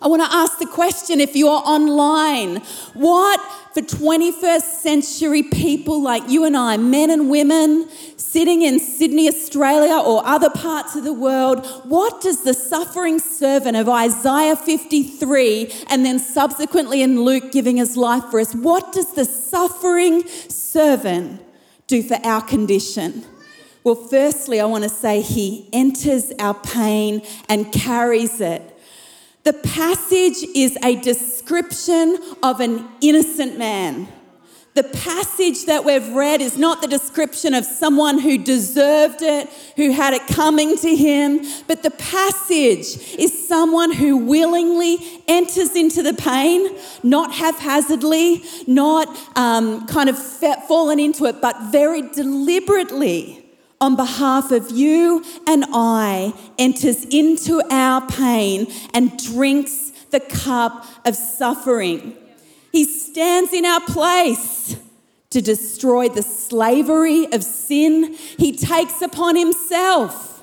I 0.00 0.08
want 0.08 0.22
to 0.22 0.34
ask 0.34 0.58
the 0.58 0.66
question 0.66 1.20
if 1.20 1.36
you're 1.36 1.50
online, 1.50 2.56
what 2.94 3.40
for 3.74 3.80
21st 3.80 4.62
century 4.62 5.42
people 5.42 6.00
like 6.00 6.28
you 6.30 6.44
and 6.44 6.56
I, 6.56 6.76
men 6.76 7.10
and 7.10 7.28
women 7.28 7.88
sitting 8.16 8.62
in 8.62 8.78
Sydney, 8.78 9.28
Australia, 9.28 9.96
or 9.96 10.24
other 10.24 10.48
parts 10.48 10.94
of 10.94 11.02
the 11.02 11.12
world, 11.12 11.66
what 11.84 12.20
does 12.20 12.44
the 12.44 12.54
suffering 12.54 13.18
servant 13.18 13.76
of 13.76 13.88
Isaiah 13.88 14.54
53 14.54 15.72
and 15.90 16.06
then 16.06 16.20
subsequently 16.20 17.02
in 17.02 17.22
Luke 17.22 17.50
giving 17.50 17.76
his 17.78 17.96
life 17.96 18.24
for 18.30 18.38
us, 18.38 18.54
what 18.54 18.92
does 18.92 19.12
the 19.14 19.24
suffering 19.24 20.26
servant 20.28 21.42
do 21.88 22.02
for 22.02 22.18
our 22.24 22.42
condition? 22.42 23.24
Well, 23.82 23.96
firstly, 23.96 24.60
I 24.60 24.66
want 24.66 24.84
to 24.84 24.90
say 24.90 25.20
he 25.20 25.68
enters 25.72 26.32
our 26.38 26.54
pain 26.54 27.22
and 27.48 27.72
carries 27.72 28.40
it 28.40 28.73
the 29.44 29.52
passage 29.52 30.42
is 30.54 30.76
a 30.82 30.96
description 30.96 32.18
of 32.42 32.60
an 32.60 32.88
innocent 33.02 33.58
man. 33.58 34.08
The 34.72 34.82
passage 34.82 35.66
that 35.66 35.84
we've 35.84 36.08
read 36.08 36.40
is 36.40 36.58
not 36.58 36.80
the 36.80 36.88
description 36.88 37.54
of 37.54 37.64
someone 37.64 38.18
who 38.18 38.38
deserved 38.38 39.22
it, 39.22 39.48
who 39.76 39.92
had 39.92 40.14
it 40.14 40.26
coming 40.26 40.76
to 40.78 40.96
him, 40.96 41.42
but 41.68 41.84
the 41.84 41.92
passage 41.92 43.14
is 43.16 43.46
someone 43.46 43.92
who 43.92 44.16
willingly 44.16 44.98
enters 45.28 45.76
into 45.76 46.02
the 46.02 46.14
pain, 46.14 46.76
not 47.04 47.32
haphazardly, 47.32 48.42
not 48.66 49.06
um, 49.36 49.86
kind 49.86 50.08
of 50.08 50.18
fallen 50.18 50.98
into 50.98 51.26
it, 51.26 51.40
but 51.40 51.70
very 51.70 52.02
deliberately 52.02 53.43
on 53.84 53.96
behalf 53.96 54.50
of 54.50 54.70
you 54.70 55.22
and 55.46 55.62
I 55.70 56.32
enters 56.58 57.04
into 57.04 57.62
our 57.70 58.06
pain 58.06 58.66
and 58.94 59.22
drinks 59.22 59.90
the 60.10 60.20
cup 60.20 60.86
of 61.04 61.14
suffering. 61.14 62.16
He 62.72 62.84
stands 62.84 63.52
in 63.52 63.66
our 63.66 63.82
place 63.82 64.76
to 65.28 65.42
destroy 65.42 66.08
the 66.08 66.22
slavery 66.22 67.30
of 67.30 67.44
sin. 67.44 68.14
He 68.14 68.56
takes 68.56 69.02
upon 69.02 69.36
himself 69.36 70.42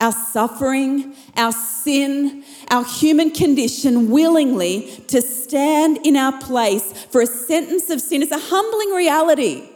our 0.00 0.12
suffering, 0.12 1.14
our 1.36 1.52
sin, 1.52 2.42
our 2.72 2.84
human 2.84 3.30
condition 3.30 4.10
willingly 4.10 5.04
to 5.06 5.22
stand 5.22 6.04
in 6.04 6.16
our 6.16 6.36
place 6.40 6.92
for 7.04 7.20
a 7.20 7.26
sentence 7.26 7.88
of 7.88 8.00
sin. 8.00 8.22
It's 8.22 8.32
a 8.32 8.38
humbling 8.38 8.90
reality 8.90 9.69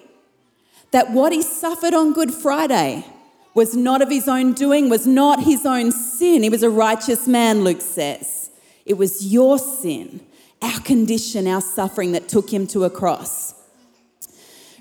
that 0.95 1.11
what 1.11 1.33
he 1.33 1.43
suffered 1.43 1.93
on 1.93 2.13
Good 2.13 2.33
Friday 2.33 3.05
was 3.53 3.75
not 3.75 4.01
of 4.01 4.09
his 4.09 4.29
own 4.29 4.53
doing, 4.53 4.89
was 4.89 5.09
not 5.09 5.43
his 5.43 5.67
own 5.67 5.91
sin. 5.91 6.45
He 6.45 6.49
was 6.49 6.63
a 6.63 6.71
righteous 6.71 7.27
man, 7.27 7.65
Luke 7.65 7.81
says. 7.81 8.51
It 8.87 8.95
was 8.95 9.27
your 9.27 9.59
sin, 9.59 10.21
our 10.63 10.79
condition, 10.83 11.49
our 11.49 11.61
suffering 11.61 12.13
that 12.13 12.29
took 12.29 12.49
him 12.49 12.69
to 12.69 12.85
a 12.85 12.91
cross. 12.91 13.55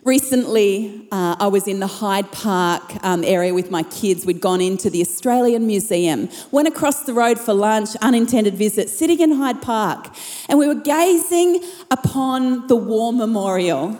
Recently, 0.04 1.08
uh, 1.12 1.36
I 1.40 1.48
was 1.48 1.68
in 1.68 1.80
the 1.80 1.88
Hyde 1.88 2.32
Park 2.32 2.94
um, 3.04 3.24
area 3.24 3.52
with 3.52 3.72
my 3.72 3.82
kids. 3.82 4.24
We'd 4.24 4.40
gone 4.40 4.62
into 4.62 4.92
the 4.92 5.02
Australian 5.02 5.66
Museum, 5.66 6.30
went 6.52 6.68
across 6.68 7.04
the 7.04 7.14
road 7.14 7.40
for 7.40 7.56
lunch, 7.56 7.96
unintended 8.04 8.54
visit, 8.54 8.88
sitting 8.90 9.20
in 9.20 9.32
Hyde 9.32 9.64
Park, 9.64 10.14
and 10.48 10.60
we 10.60 10.68
were 10.68 10.76
gazing 10.76 11.64
upon 11.90 12.68
the 12.68 12.76
War 12.76 13.12
Memorial. 13.12 14.00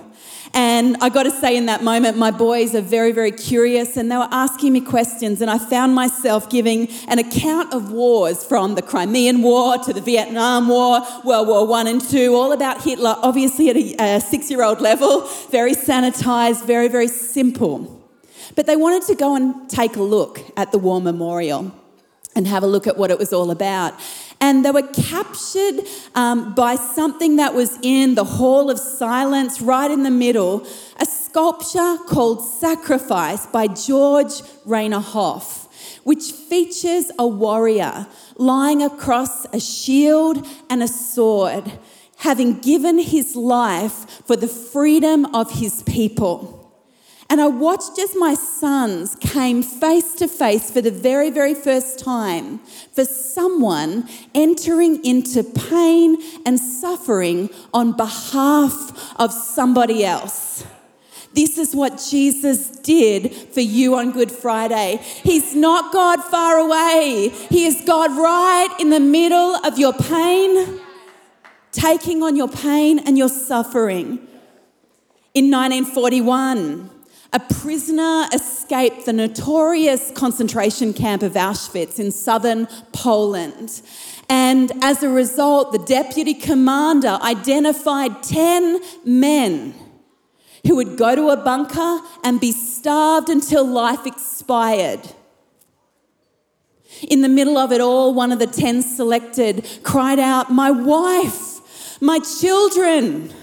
And 0.56 0.98
I 1.02 1.10
got 1.10 1.24
to 1.24 1.32
say, 1.32 1.58
in 1.58 1.66
that 1.66 1.84
moment, 1.84 2.16
my 2.16 2.30
boys 2.30 2.76
are 2.76 2.82
very, 2.82 3.12
very 3.12 3.32
curious 3.32 3.98
and 3.98 4.12
they 4.12 4.18
were 4.18 4.28
asking 4.30 4.74
me 4.74 4.82
questions. 4.82 5.42
And 5.42 5.50
I 5.50 5.58
found 5.58 5.96
myself 5.96 6.48
giving 6.50 6.90
an 7.08 7.18
account 7.18 7.74
of 7.74 7.92
wars 7.92 8.46
from 8.46 8.76
the 8.76 8.84
Crimean 8.84 9.42
War 9.42 9.80
to 9.80 9.94
the 9.94 10.02
Vietnam 10.02 10.68
War, 10.68 11.02
World 11.26 11.48
War 11.48 11.66
One 11.66 11.88
and 11.88 12.00
Two, 12.00 12.36
all 12.36 12.52
about 12.52 12.84
Hitler, 12.84 13.16
obviously 13.24 13.70
at 13.70 13.78
a, 13.78 14.18
a 14.18 14.22
six 14.22 14.52
year 14.52 14.64
old 14.64 14.80
level, 14.80 15.28
very 15.50 15.74
sanitized, 15.74 16.66
very, 16.66 16.88
very 16.88 17.08
simple. 17.08 18.00
But 18.56 18.68
they 18.68 18.76
wanted 18.76 19.08
to 19.08 19.16
go 19.16 19.36
and 19.36 19.68
take 19.70 19.96
a 19.96 20.04
look 20.04 20.40
at 20.56 20.72
the 20.72 20.78
war 20.78 21.02
memorial 21.02 21.74
and 22.36 22.48
have 22.48 22.64
a 22.64 22.68
look 22.68 22.86
at 22.86 22.98
what 22.98 23.10
it 23.10 23.18
was 23.18 23.34
all 23.34 23.50
about. 23.52 23.94
And 24.44 24.66
they 24.66 24.72
were 24.72 24.82
captured 24.82 25.86
um, 26.16 26.54
by 26.54 26.76
something 26.76 27.38
that 27.38 27.54
was 27.54 27.80
in 27.82 28.16
the 28.16 28.26
Hall 28.26 28.70
of 28.70 28.78
Silence, 28.78 29.62
right 29.62 29.90
in 29.90 30.04
the 30.04 30.12
middle, 30.12 30.68
a 31.00 31.06
sculpture 31.06 31.96
called 32.10 32.44
Sacrifice 32.44 33.46
by 33.48 33.68
George 33.68 34.34
Rayner 34.66 35.00
Hoff, 35.00 35.70
which 36.04 36.34
features 36.34 37.10
a 37.18 37.26
warrior 37.26 38.06
lying 38.36 38.84
across 38.84 39.46
a 39.54 39.62
shield 39.62 40.46
and 40.70 40.84
a 40.84 40.90
sword, 40.90 41.80
having 42.18 42.60
given 42.60 43.00
his 43.00 43.38
life 43.38 44.26
for 44.28 44.36
the 44.36 44.50
freedom 44.50 45.26
of 45.34 45.52
his 45.52 45.84
people. 45.84 46.63
And 47.34 47.42
I 47.42 47.48
watched 47.48 47.98
as 47.98 48.16
my 48.16 48.36
sons 48.36 49.16
came 49.16 49.64
face 49.64 50.14
to 50.18 50.28
face 50.28 50.70
for 50.70 50.82
the 50.82 50.92
very, 50.92 51.32
very 51.32 51.56
first 51.56 51.98
time 51.98 52.60
for 52.92 53.06
someone 53.06 54.08
entering 54.36 55.04
into 55.04 55.44
pain 55.44 56.22
and 56.46 56.60
suffering 56.60 57.50
on 57.74 57.98
behalf 57.98 59.20
of 59.20 59.34
somebody 59.34 60.06
else. 60.06 60.64
This 61.34 61.58
is 61.58 61.76
what 61.76 62.06
Jesus 62.08 62.68
did 62.70 63.34
for 63.34 63.62
you 63.62 63.96
on 63.96 64.12
Good 64.12 64.32
Friday. 64.32 65.00
He's 65.02 65.56
not 65.56 65.92
God 65.92 66.24
far 66.24 66.60
away, 66.60 67.30
He 67.50 67.66
is 67.66 67.82
God 67.84 68.12
right 68.12 68.76
in 68.80 68.92
the 68.92 69.00
middle 69.00 69.56
of 69.66 69.80
your 69.80 69.94
pain, 69.94 70.80
taking 71.72 72.22
on 72.22 72.36
your 72.36 72.48
pain 72.48 73.00
and 73.00 73.18
your 73.18 73.30
suffering. 73.30 74.20
In 75.34 75.50
1941, 75.50 76.93
a 77.34 77.40
prisoner 77.40 78.28
escaped 78.32 79.06
the 79.06 79.14
notorious 79.14 80.12
concentration 80.12 80.94
camp 80.94 81.24
of 81.24 81.34
Auschwitz 81.34 82.00
in 82.00 82.12
southern 82.12 82.68
Poland. 82.92 83.82
And 84.30 84.72
as 84.84 85.02
a 85.02 85.10
result, 85.10 85.72
the 85.72 85.80
deputy 85.80 86.36
commander 86.36 87.18
identified 87.22 88.22
10 88.22 88.80
men 89.04 89.74
who 90.66 90.76
would 90.76 90.96
go 90.96 91.16
to 91.16 91.30
a 91.30 91.38
bunker 91.38 92.00
and 92.24 92.40
be 92.40 92.52
starved 92.52 93.30
until 93.30 93.66
life 93.66 94.06
expired. 94.06 95.02
In 97.10 97.22
the 97.22 97.30
middle 97.30 97.58
of 97.58 97.72
it 97.72 97.82
all, 97.82 98.14
one 98.14 98.32
of 98.32 98.38
the 98.38 98.48
10 98.48 98.84
selected 98.84 99.68
cried 99.82 100.20
out, 100.20 100.52
My 100.52 100.70
wife, 100.70 102.00
my 102.00 102.20
children. 102.20 103.34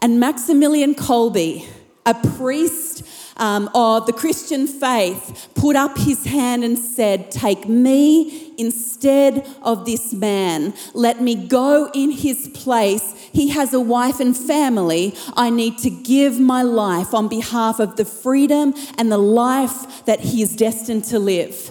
And 0.00 0.18
Maximilian 0.18 0.94
Kolbe, 0.94 1.66
a 2.08 2.14
priest 2.36 3.04
um, 3.36 3.68
of 3.74 4.06
the 4.06 4.12
Christian 4.12 4.66
faith 4.66 5.48
put 5.54 5.76
up 5.76 5.96
his 5.98 6.24
hand 6.24 6.64
and 6.64 6.78
said, 6.78 7.30
Take 7.30 7.68
me 7.68 8.54
instead 8.58 9.46
of 9.62 9.84
this 9.84 10.12
man. 10.12 10.74
Let 10.94 11.20
me 11.20 11.34
go 11.34 11.90
in 11.94 12.10
his 12.10 12.48
place. 12.48 13.14
He 13.32 13.48
has 13.50 13.74
a 13.74 13.80
wife 13.80 14.20
and 14.20 14.36
family. 14.36 15.14
I 15.36 15.50
need 15.50 15.78
to 15.78 15.90
give 15.90 16.40
my 16.40 16.62
life 16.62 17.14
on 17.14 17.28
behalf 17.28 17.78
of 17.78 17.96
the 17.96 18.04
freedom 18.04 18.74
and 18.96 19.12
the 19.12 19.18
life 19.18 20.04
that 20.06 20.20
he 20.20 20.42
is 20.42 20.56
destined 20.56 21.04
to 21.04 21.18
live. 21.18 21.70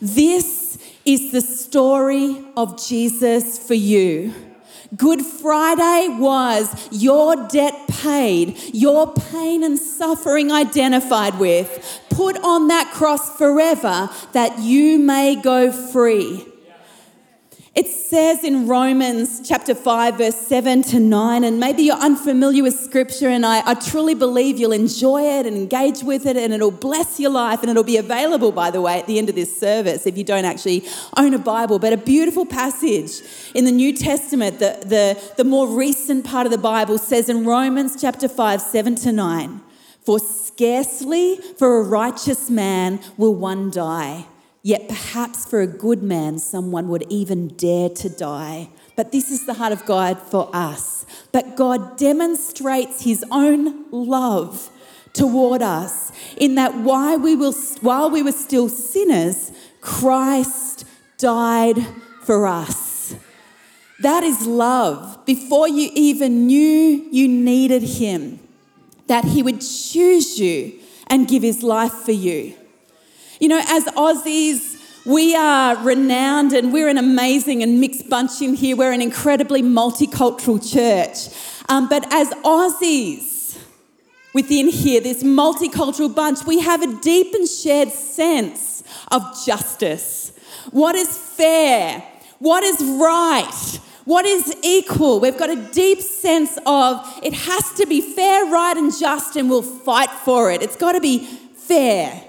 This 0.00 0.78
is 1.04 1.32
the 1.32 1.40
story 1.40 2.44
of 2.56 2.82
Jesus 2.82 3.58
for 3.58 3.74
you. 3.74 4.34
Good 4.96 5.22
Friday 5.22 6.16
was 6.18 6.88
your 6.90 7.46
debt 7.48 7.86
paid, 7.88 8.58
your 8.74 9.12
pain 9.12 9.62
and 9.62 9.78
suffering 9.78 10.50
identified 10.50 11.38
with, 11.38 12.00
put 12.10 12.36
on 12.42 12.68
that 12.68 12.90
cross 12.92 13.36
forever 13.36 14.10
that 14.32 14.58
you 14.58 14.98
may 14.98 15.36
go 15.36 15.70
free. 15.70 16.49
It 17.72 17.86
says 17.86 18.42
in 18.42 18.66
Romans 18.66 19.48
chapter 19.48 19.76
5, 19.76 20.18
verse 20.18 20.34
7 20.34 20.82
to 20.82 20.98
9, 20.98 21.44
and 21.44 21.60
maybe 21.60 21.84
you're 21.84 21.94
unfamiliar 21.94 22.64
with 22.64 22.74
scripture, 22.74 23.28
and 23.28 23.46
I, 23.46 23.62
I, 23.64 23.74
truly 23.74 24.16
believe 24.16 24.58
you'll 24.58 24.72
enjoy 24.72 25.22
it 25.22 25.46
and 25.46 25.56
engage 25.56 26.02
with 26.02 26.26
it, 26.26 26.36
and 26.36 26.52
it'll 26.52 26.72
bless 26.72 27.20
your 27.20 27.30
life, 27.30 27.60
and 27.60 27.70
it'll 27.70 27.84
be 27.84 27.96
available, 27.96 28.50
by 28.50 28.72
the 28.72 28.80
way, 28.80 28.98
at 28.98 29.06
the 29.06 29.18
end 29.18 29.28
of 29.28 29.36
this 29.36 29.56
service 29.56 30.04
if 30.04 30.18
you 30.18 30.24
don't 30.24 30.44
actually 30.44 30.84
own 31.16 31.32
a 31.32 31.38
Bible. 31.38 31.78
But 31.78 31.92
a 31.92 31.96
beautiful 31.96 32.44
passage 32.44 33.22
in 33.54 33.66
the 33.66 33.72
New 33.72 33.96
Testament, 33.96 34.58
the, 34.58 34.76
the, 34.84 35.32
the 35.36 35.44
more 35.44 35.68
recent 35.68 36.24
part 36.24 36.46
of 36.46 36.50
the 36.50 36.58
Bible 36.58 36.98
says 36.98 37.28
in 37.28 37.46
Romans 37.46 38.00
chapter 38.00 38.26
5, 38.26 38.60
7 38.60 38.96
to 38.96 39.12
9, 39.12 39.60
For 40.04 40.18
scarcely 40.18 41.36
for 41.56 41.78
a 41.78 41.84
righteous 41.84 42.50
man 42.50 42.98
will 43.16 43.36
one 43.36 43.70
die 43.70 44.26
Yet 44.62 44.88
perhaps 44.88 45.46
for 45.46 45.60
a 45.60 45.66
good 45.66 46.02
man, 46.02 46.38
someone 46.38 46.88
would 46.88 47.06
even 47.08 47.48
dare 47.48 47.88
to 47.88 48.08
die. 48.08 48.68
But 48.94 49.12
this 49.12 49.30
is 49.30 49.46
the 49.46 49.54
heart 49.54 49.72
of 49.72 49.86
God 49.86 50.18
for 50.18 50.50
us. 50.54 51.06
But 51.32 51.56
God 51.56 51.96
demonstrates 51.96 53.02
his 53.02 53.24
own 53.30 53.90
love 53.90 54.70
toward 55.12 55.62
us 55.62 56.12
in 56.36 56.56
that 56.56 56.74
while 56.76 57.18
we, 57.18 57.34
will, 57.34 57.54
while 57.80 58.10
we 58.10 58.22
were 58.22 58.32
still 58.32 58.68
sinners, 58.68 59.50
Christ 59.80 60.84
died 61.16 61.78
for 62.22 62.46
us. 62.46 63.14
That 64.00 64.22
is 64.22 64.46
love. 64.46 65.24
Before 65.24 65.68
you 65.68 65.90
even 65.94 66.46
knew 66.46 67.08
you 67.10 67.28
needed 67.28 67.82
him, 67.82 68.40
that 69.06 69.24
he 69.24 69.42
would 69.42 69.60
choose 69.60 70.38
you 70.38 70.78
and 71.06 71.26
give 71.26 71.42
his 71.42 71.62
life 71.62 71.92
for 71.92 72.12
you. 72.12 72.54
You 73.40 73.48
know, 73.48 73.62
as 73.68 73.86
Aussies, 73.86 75.06
we 75.06 75.34
are 75.34 75.74
renowned 75.82 76.52
and 76.52 76.74
we're 76.74 76.88
an 76.88 76.98
amazing 76.98 77.62
and 77.62 77.80
mixed 77.80 78.06
bunch 78.10 78.42
in 78.42 78.52
here. 78.54 78.76
We're 78.76 78.92
an 78.92 79.00
incredibly 79.00 79.62
multicultural 79.62 80.60
church. 80.60 81.34
Um, 81.70 81.88
but 81.88 82.06
as 82.12 82.28
Aussies 82.44 83.58
within 84.34 84.68
here, 84.68 85.00
this 85.00 85.22
multicultural 85.22 86.14
bunch, 86.14 86.44
we 86.44 86.60
have 86.60 86.82
a 86.82 87.00
deep 87.00 87.32
and 87.32 87.48
shared 87.48 87.88
sense 87.88 88.82
of 89.10 89.22
justice. 89.46 90.32
What 90.70 90.94
is 90.94 91.16
fair? 91.16 92.04
What 92.40 92.62
is 92.62 92.84
right? 92.84 93.80
What 94.04 94.26
is 94.26 94.54
equal? 94.62 95.18
We've 95.18 95.38
got 95.38 95.48
a 95.48 95.56
deep 95.56 96.02
sense 96.02 96.58
of 96.66 97.20
it 97.22 97.32
has 97.32 97.72
to 97.78 97.86
be 97.86 98.02
fair, 98.02 98.44
right, 98.52 98.76
and 98.76 98.92
just, 98.94 99.36
and 99.36 99.48
we'll 99.48 99.62
fight 99.62 100.10
for 100.10 100.50
it. 100.50 100.60
It's 100.60 100.76
got 100.76 100.92
to 100.92 101.00
be 101.00 101.24
fair 101.24 102.26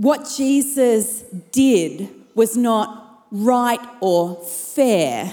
what 0.00 0.26
Jesus 0.34 1.20
did 1.52 2.08
was 2.34 2.56
not 2.56 3.26
right 3.30 3.80
or 4.00 4.34
fair. 4.36 5.30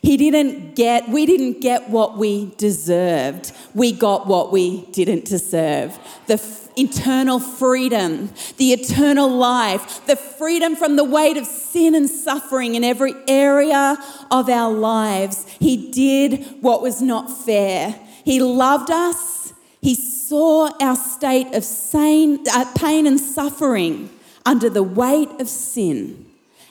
He 0.00 0.16
didn't 0.16 0.74
get, 0.74 1.10
we 1.10 1.26
didn't 1.26 1.60
get 1.60 1.90
what 1.90 2.16
we 2.16 2.54
deserved. 2.56 3.52
We 3.74 3.92
got 3.92 4.26
what 4.26 4.52
we 4.52 4.86
didn't 4.86 5.26
deserve. 5.26 5.98
The 6.28 6.34
f- 6.34 6.70
eternal 6.78 7.40
freedom, 7.40 8.30
the 8.56 8.72
eternal 8.72 9.28
life, 9.28 10.06
the 10.06 10.16
freedom 10.16 10.76
from 10.76 10.96
the 10.96 11.04
weight 11.04 11.36
of 11.36 11.44
sin 11.44 11.94
and 11.94 12.08
suffering 12.08 12.74
in 12.74 12.84
every 12.84 13.12
area 13.28 13.98
of 14.30 14.48
our 14.48 14.72
lives. 14.72 15.46
He 15.58 15.90
did 15.90 16.62
what 16.62 16.80
was 16.80 17.02
not 17.02 17.30
fair. 17.44 18.00
He 18.24 18.40
loved 18.40 18.90
us. 18.90 19.52
He 19.82 19.94
saw 20.28 20.70
our 20.80 20.96
state 20.96 21.54
of 21.54 21.64
sane, 21.64 22.44
uh, 22.52 22.64
pain 22.76 23.06
and 23.06 23.20
suffering 23.20 24.10
under 24.44 24.68
the 24.68 24.82
weight 24.82 25.30
of 25.40 25.48
sin 25.48 26.26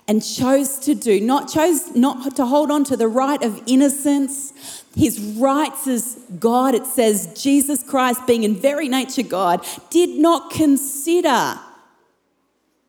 and 0.08 0.24
chose 0.24 0.78
to 0.80 0.94
do, 0.94 1.20
not 1.20 1.50
chose 1.50 1.96
not 1.96 2.36
to 2.36 2.46
hold 2.46 2.70
on 2.70 2.84
to 2.84 2.98
the 2.98 3.08
right 3.08 3.42
of 3.42 3.62
innocence, 3.66 4.84
his 4.96 5.20
rights 5.20 5.88
as 5.88 6.20
God. 6.38 6.76
It 6.76 6.86
says 6.86 7.42
Jesus 7.42 7.82
Christ, 7.82 8.28
being 8.28 8.44
in 8.44 8.56
very 8.56 8.88
nature 8.88 9.24
God, 9.24 9.66
did 9.90 10.10
not 10.10 10.52
consider 10.52 11.60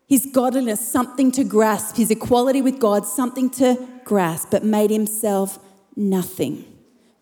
his 0.07 0.29
godliness 0.33 0.87
something 0.87 1.33
to 1.33 1.44
grasp, 1.44 1.96
his 1.96 2.11
equality 2.11 2.61
with 2.61 2.79
God 2.79 3.07
something 3.07 3.50
to 3.50 3.88
grasp, 4.05 4.50
but 4.50 4.64
made 4.64 4.90
himself 4.90 5.59
nothing 5.96 6.64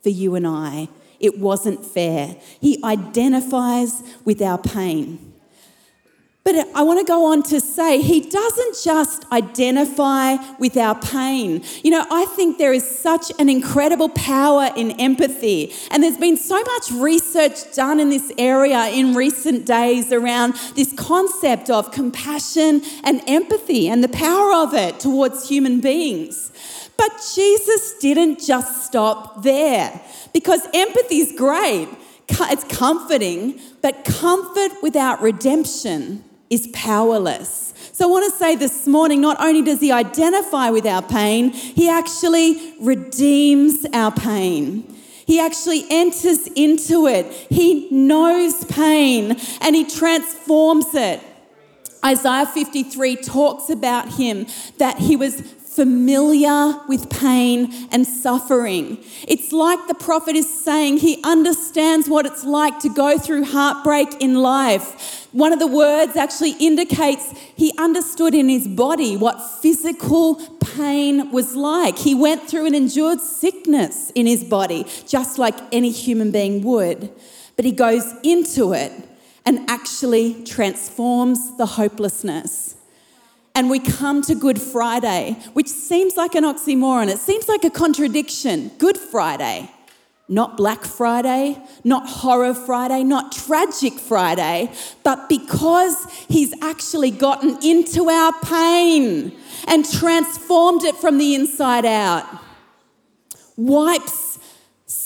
for 0.02 0.11
you 0.11 0.35
and 0.35 0.46
I 0.46 0.88
it 1.24 1.38
wasn't 1.38 1.84
fair. 1.84 2.37
He 2.60 2.78
identifies 2.84 4.02
with 4.24 4.42
our 4.42 4.58
pain. 4.58 5.32
But 6.44 6.56
I 6.74 6.82
want 6.82 7.00
to 7.00 7.06
go 7.06 7.32
on 7.32 7.42
to 7.44 7.58
say 7.58 8.02
he 8.02 8.20
doesn't 8.20 8.76
just 8.84 9.24
identify 9.32 10.37
with 10.58 10.76
our 10.76 10.94
pain. 10.94 11.64
You 11.82 11.90
know, 11.90 12.04
I 12.10 12.26
think 12.26 12.58
there 12.58 12.74
is 12.74 12.87
such 12.87 13.32
an 13.38 13.48
incredible 13.48 14.10
power 14.10 14.68
in 14.76 14.90
empathy. 15.00 15.72
And 15.90 16.02
there's 16.02 16.18
been 16.18 16.37
so 16.37 16.62
much 16.62 16.90
research 16.92 17.74
done 17.74 17.98
in 17.98 18.10
this 18.10 18.30
area 18.37 18.88
in 18.88 19.14
recent 19.14 19.64
days 19.64 20.12
around 20.12 20.52
this 20.74 20.92
concept 20.92 21.70
of 21.70 21.90
compassion 21.92 22.82
and 23.04 23.22
empathy 23.26 23.88
and 23.88 24.04
the 24.04 24.08
power 24.08 24.52
of 24.52 24.74
it 24.74 25.00
towards 25.00 25.48
human 25.48 25.80
beings. 25.80 26.52
But 26.96 27.12
Jesus 27.35 27.94
didn't 27.98 28.40
just 28.40 28.87
stop 28.87 29.42
there 29.42 30.00
because 30.33 30.66
empathy 30.72 31.18
is 31.18 31.33
great. 31.37 31.88
It's 32.28 32.64
comforting, 32.64 33.61
but 33.83 34.04
comfort 34.04 34.83
without 34.83 35.20
redemption 35.20 36.24
is 36.50 36.68
powerless. 36.72 37.74
So 37.92 38.09
I 38.09 38.11
want 38.11 38.33
to 38.33 38.38
say 38.38 38.57
this 38.57 38.87
morning 38.87 39.20
not 39.20 39.40
only 39.40 39.62
does 39.62 39.80
he 39.80 39.92
identify 39.92 40.70
with 40.70 40.87
our 40.87 41.02
pain, 41.02 41.50
he 41.50 41.88
actually 41.88 42.74
redeems 42.80 43.87
our 43.92 44.11
pain. 44.11 44.90
He 45.26 45.40
actually 45.40 45.85
enters 45.90 46.46
into 46.48 47.07
it. 47.07 47.26
He 47.50 47.88
knows 47.90 48.64
pain 48.64 49.37
and 49.61 49.74
he 49.74 49.85
transforms 49.85 50.94
it. 50.94 51.20
Isaiah 52.04 52.44
53 52.44 53.16
talks 53.16 53.70
about 53.70 54.12
him 54.14 54.46
that 54.78 54.98
he 54.98 55.16
was 55.16 55.40
familiar 55.74 56.80
with 56.88 57.10
pain 57.10 57.72
and 57.90 58.06
suffering. 58.06 58.98
It's 59.26 59.52
like 59.52 59.87
the 59.88 59.94
prophet 59.94 60.37
is 60.37 60.62
saying 60.62 60.98
he 60.98 61.20
understands 61.24 62.08
what 62.08 62.26
it's 62.26 62.44
like 62.44 62.78
to 62.80 62.88
go 62.88 63.18
through 63.18 63.44
heartbreak 63.44 64.20
in 64.20 64.34
life. 64.34 65.28
One 65.32 65.52
of 65.52 65.58
the 65.58 65.66
words 65.66 66.16
actually 66.16 66.52
indicates 66.60 67.32
he 67.56 67.72
understood 67.78 68.34
in 68.34 68.48
his 68.48 68.68
body 68.68 69.16
what 69.16 69.40
physical 69.60 70.37
pain 70.76 71.30
was 71.32 71.56
like. 71.56 71.98
He 71.98 72.14
went 72.14 72.48
through 72.48 72.66
and 72.66 72.76
endured 72.76 73.20
sickness 73.20 74.10
in 74.14 74.26
his 74.26 74.44
body, 74.44 74.87
just 75.06 75.38
like 75.38 75.56
any 75.72 75.90
human 75.90 76.30
being 76.30 76.62
would. 76.62 77.10
But 77.56 77.64
he 77.64 77.72
goes 77.72 78.14
into 78.22 78.72
it 78.72 78.92
and 79.44 79.68
actually 79.68 80.44
transforms 80.44 81.56
the 81.56 81.66
hopelessness 81.66 82.73
and 83.54 83.70
we 83.70 83.78
come 83.78 84.20
to 84.22 84.34
Good 84.34 84.60
Friday, 84.60 85.36
which 85.52 85.68
seems 85.68 86.16
like 86.16 86.34
an 86.34 86.44
oxymoron. 86.44 87.08
It 87.08 87.18
seems 87.18 87.48
like 87.48 87.64
a 87.64 87.70
contradiction. 87.70 88.72
Good 88.78 88.98
Friday, 88.98 89.70
not 90.28 90.56
Black 90.56 90.82
Friday, 90.82 91.62
not 91.84 92.08
Horror 92.08 92.54
Friday, 92.54 93.04
not 93.04 93.30
Tragic 93.30 93.94
Friday, 93.94 94.72
but 95.04 95.28
because 95.28 96.04
He's 96.28 96.52
actually 96.62 97.12
gotten 97.12 97.58
into 97.62 98.08
our 98.08 98.32
pain 98.40 99.36
and 99.68 99.88
transformed 99.88 100.82
it 100.82 100.96
from 100.96 101.18
the 101.18 101.34
inside 101.34 101.84
out. 101.84 102.26
Wipes 103.56 104.23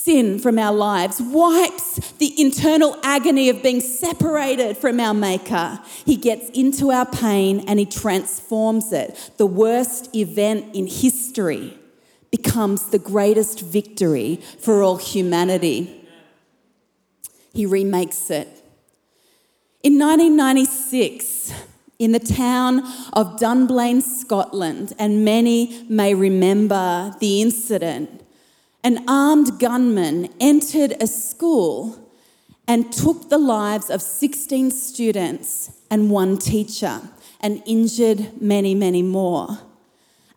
sin 0.09 0.39
from 0.39 0.59
our 0.59 0.73
lives, 0.73 1.21
wipes 1.21 2.15
the 2.15 2.33
internal 2.41 2.99
agony 3.03 3.51
of 3.51 3.63
being 3.63 3.79
separated 3.79 4.75
from 4.79 4.99
our 4.99 5.13
Maker. 5.13 5.79
He 6.07 6.17
gets 6.17 6.49
into 6.51 6.91
our 6.91 7.05
pain 7.05 7.63
and 7.69 7.79
He 7.79 7.85
transforms 7.85 8.91
it. 8.91 9.33
The 9.37 9.45
worst 9.45 10.17
event 10.17 10.75
in 10.75 10.87
history 10.87 11.77
becomes 12.31 12.89
the 12.89 12.99
greatest 12.99 13.61
victory 13.61 14.37
for 14.59 14.83
all 14.83 14.97
humanity. 14.97 16.09
He 17.53 17.67
remakes 17.67 18.31
it. 18.31 18.49
In 19.83 19.99
1996, 19.99 21.53
in 21.99 22.13
the 22.13 22.19
town 22.19 22.83
of 23.13 23.39
Dunblane, 23.39 24.01
Scotland, 24.01 24.95
and 24.99 25.23
many 25.23 25.85
may 25.91 26.15
remember 26.15 27.15
the 27.21 27.43
incident 27.43 28.23
an 28.89 29.05
armed 29.07 29.59
gunman 29.59 30.27
entered 30.41 30.97
a 30.99 31.07
school 31.07 31.95
and 32.67 32.91
took 32.91 33.29
the 33.29 33.37
lives 33.37 33.91
of 33.91 34.01
16 34.01 34.71
students 34.71 35.71
and 35.91 36.11
one 36.11 36.39
teacher 36.39 37.03
and 37.39 37.63
injured 37.67 38.41
many, 38.41 38.75
many 38.75 39.03
more. 39.03 39.59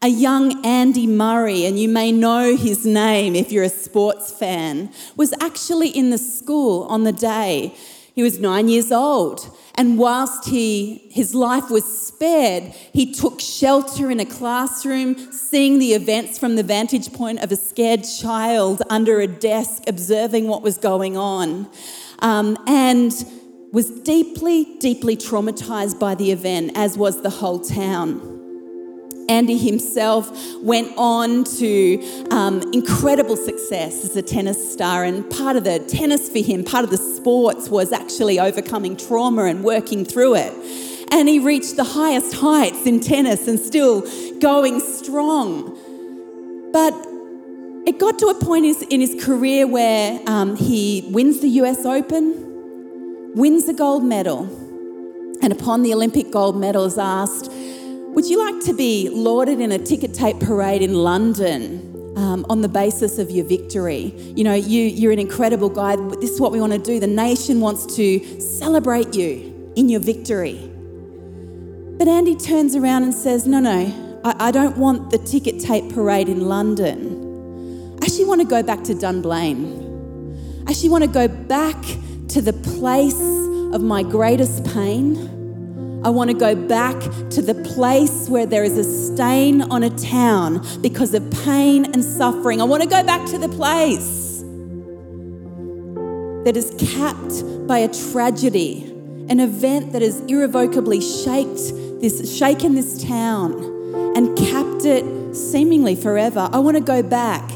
A 0.02 0.10
young 0.10 0.66
Andy 0.66 1.08
Murray, 1.08 1.64
and 1.64 1.80
you 1.80 1.88
may 1.88 2.12
know 2.12 2.58
his 2.58 2.86
name 2.86 3.36
if 3.36 3.54
you're 3.54 3.64
a 3.64 3.70
sports 3.70 4.34
fan, 4.34 4.92
was 5.16 5.34
actually 5.40 5.88
in 5.88 6.10
the 6.10 6.18
school 6.18 6.84
on 6.90 7.06
the 7.06 7.14
day. 7.14 7.74
He 8.14 8.24
was 8.24 8.40
nine 8.40 8.68
years 8.68 8.92
old 8.92 9.50
and 9.76 9.98
whilst 9.98 10.50
he, 10.50 11.08
his 11.10 11.34
life 11.34 11.70
was 11.70 11.86
spared, 11.86 12.64
he 12.94 13.14
took 13.14 13.40
shelter 13.40 14.12
in 14.12 14.20
a 14.20 14.26
classroom, 14.26 15.16
seeing 15.32 15.80
the 15.80 15.94
events 15.94 16.38
from 16.38 16.56
the 16.56 16.64
vantage 16.64 17.14
point 17.14 17.40
of 17.40 17.52
a 17.52 17.56
scared 17.56 18.04
child 18.04 18.82
under 18.90 19.22
a 19.22 19.28
desk, 19.28 19.84
observing 19.88 20.48
what 20.48 20.62
was 20.62 20.78
going 20.78 21.16
on, 21.16 21.70
um, 22.20 22.58
and 22.68 23.26
was 23.72 23.90
deeply, 24.02 24.78
deeply 24.80 25.16
traumatized 25.16 25.98
by 25.98 26.16
the 26.16 26.32
event, 26.32 26.74
as 26.76 26.98
was 26.98 27.22
the 27.22 27.30
whole 27.30 27.60
town. 27.60 28.41
Andy 29.32 29.58
himself 29.58 30.30
went 30.62 30.92
on 30.98 31.46
to 31.46 32.28
um, 32.32 32.62
incredible 32.74 33.38
success 33.38 34.04
as 34.04 34.18
a 34.18 34.22
tennis 34.22 34.74
star, 34.74 35.06
and 35.06 35.30
part 35.32 35.56
of 35.56 35.64
the 35.64 35.80
tennis 35.80 36.28
for 36.28 36.40
him, 36.40 36.66
part 36.66 36.84
of 36.84 36.90
the 36.90 36.98
sports, 36.98 37.70
was 37.70 37.94
actually 37.94 38.42
overcoming 38.42 38.98
trauma 38.98 39.46
and 39.46 39.64
working 39.64 40.04
through 40.04 40.36
it. 40.36 40.54
And 41.14 41.30
he 41.30 41.40
reached 41.40 41.78
the 41.78 41.86
highest 41.86 42.34
heights 42.36 42.86
in 42.86 43.00
tennis 43.00 43.48
and 43.48 43.58
still 43.58 44.02
going 44.40 44.82
strong. 44.82 45.78
But 46.74 46.94
it 47.88 48.00
got 48.00 48.20
to 48.20 48.28
a 48.28 48.36
point 48.36 48.66
in 48.90 49.00
his 49.00 49.24
career 49.24 49.66
where 49.66 50.20
um, 50.28 50.58
he 50.58 51.08
wins 51.10 51.40
the 51.40 51.50
US 51.62 51.86
Open, 51.86 53.34
wins 53.34 53.64
the 53.64 53.74
gold 53.74 54.04
medal, 54.04 54.44
and 55.42 55.54
upon 55.54 55.84
the 55.84 55.94
Olympic 55.94 56.32
gold 56.32 56.58
medal 56.58 56.84
is 56.84 56.98
asked, 56.98 57.50
would 58.14 58.26
you 58.26 58.38
like 58.38 58.64
to 58.66 58.74
be 58.74 59.10
lauded 59.10 59.62
in 59.62 59.72
a 59.72 59.80
ticket 59.80 60.14
tape 60.14 60.38
parade 60.42 60.82
in 60.82 60.94
London 60.94 62.14
um, 62.18 62.46
on 62.50 62.62
the 62.62 62.68
basis 62.68 63.18
of 63.18 63.32
your 63.32 63.46
victory? 63.46 64.14
You 64.36 64.44
know, 64.44 64.54
you, 64.54 64.84
you're 64.84 65.14
an 65.14 65.20
incredible 65.20 65.70
guy. 65.70 65.96
This 65.96 66.32
is 66.32 66.42
what 66.42 66.52
we 66.52 66.60
want 66.60 66.74
to 66.74 66.80
do. 66.80 67.00
The 67.00 67.08
nation 67.08 67.62
wants 67.62 67.96
to 67.96 68.42
celebrate 68.42 69.16
you 69.16 69.72
in 69.78 69.88
your 69.88 70.02
victory. 70.02 70.60
But 71.98 72.10
Andy 72.10 72.36
turns 72.36 72.76
around 72.76 73.04
and 73.04 73.14
says, 73.14 73.48
No, 73.48 73.62
no, 73.62 74.20
I, 74.26 74.48
I 74.48 74.52
don't 74.52 74.78
want 74.78 75.12
the 75.12 75.18
ticket 75.18 75.62
tape 75.62 75.94
parade 75.94 76.28
in 76.28 76.50
London. 76.50 77.98
I 78.02 78.06
actually 78.06 78.26
want 78.26 78.42
to 78.42 78.48
go 78.48 78.62
back 78.62 78.84
to 78.84 78.94
Dunblane. 78.94 80.66
I 80.68 80.72
actually 80.72 80.90
want 80.90 81.06
to 81.06 81.10
go 81.10 81.30
back 81.30 81.82
to 82.28 82.42
the 82.42 82.54
place 82.54 83.22
of 83.74 83.82
my 83.82 84.04
greatest 84.04 84.66
pain 84.74 85.41
I 86.04 86.10
want 86.10 86.32
to 86.32 86.36
go 86.36 86.56
back 86.56 87.00
to 87.30 87.44
the 87.44 87.54
place 87.76 88.28
where 88.28 88.48
there 88.48 88.64
is 88.64 88.76
a 88.76 88.84
stain 88.84 89.62
on 89.62 89.84
a 89.84 89.90
town 89.92 90.66
because 90.82 91.14
of 91.14 91.30
pain 91.44 91.86
and 91.86 92.04
suffering. 92.04 92.60
I 92.60 92.64
want 92.64 92.82
to 92.82 92.90
go 92.90 93.04
back 93.04 93.24
to 93.30 93.38
the 93.38 93.50
place 93.50 94.40
that 96.44 96.58
is 96.58 96.74
capped 96.96 97.68
by 97.68 97.78
a 97.80 97.94
tragedy, 98.12 98.84
an 99.30 99.40
event 99.40 99.92
that 99.92 100.02
has 100.02 100.22
irrevocably 100.22 101.02
this, 101.02 102.36
shaken 102.36 102.74
this 102.74 103.04
town 103.04 103.54
and 104.16 104.36
capped 104.36 104.86
it 104.86 105.36
seemingly 105.36 105.96
forever. 105.96 106.50
I 106.52 106.58
want 106.58 106.78
to 106.78 106.84
go 106.84 107.04
back 107.04 107.48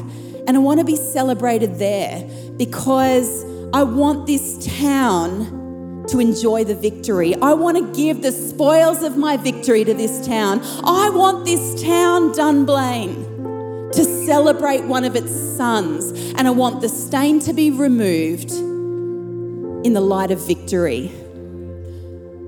and 0.46 0.56
I 0.56 0.58
want 0.58 0.78
to 0.78 0.86
be 0.86 0.94
celebrated 0.94 1.80
there 1.80 2.24
because 2.56 3.44
I 3.74 3.82
want 3.82 4.28
this 4.28 4.64
town 4.78 5.65
to 6.08 6.20
enjoy 6.20 6.64
the 6.64 6.74
victory. 6.74 7.34
I 7.34 7.54
want 7.54 7.76
to 7.76 7.92
give 8.00 8.22
the 8.22 8.32
spoils 8.32 9.02
of 9.02 9.16
my 9.16 9.36
victory 9.36 9.84
to 9.84 9.94
this 9.94 10.26
town. 10.26 10.60
I 10.84 11.10
want 11.10 11.44
this 11.44 11.82
town, 11.82 12.32
Dunblane, 12.32 13.92
to 13.92 14.04
celebrate 14.26 14.84
one 14.84 15.04
of 15.04 15.16
its 15.16 15.30
sons. 15.30 16.10
And 16.34 16.46
I 16.46 16.50
want 16.50 16.80
the 16.80 16.88
stain 16.88 17.40
to 17.40 17.52
be 17.52 17.70
removed 17.70 18.52
in 18.52 19.92
the 19.92 20.00
light 20.00 20.30
of 20.30 20.46
victory. 20.46 21.10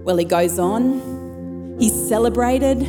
Well, 0.05 0.17
he 0.17 0.25
goes 0.25 0.59
on. 0.59 1.77
He's 1.79 2.09
celebrated 2.09 2.83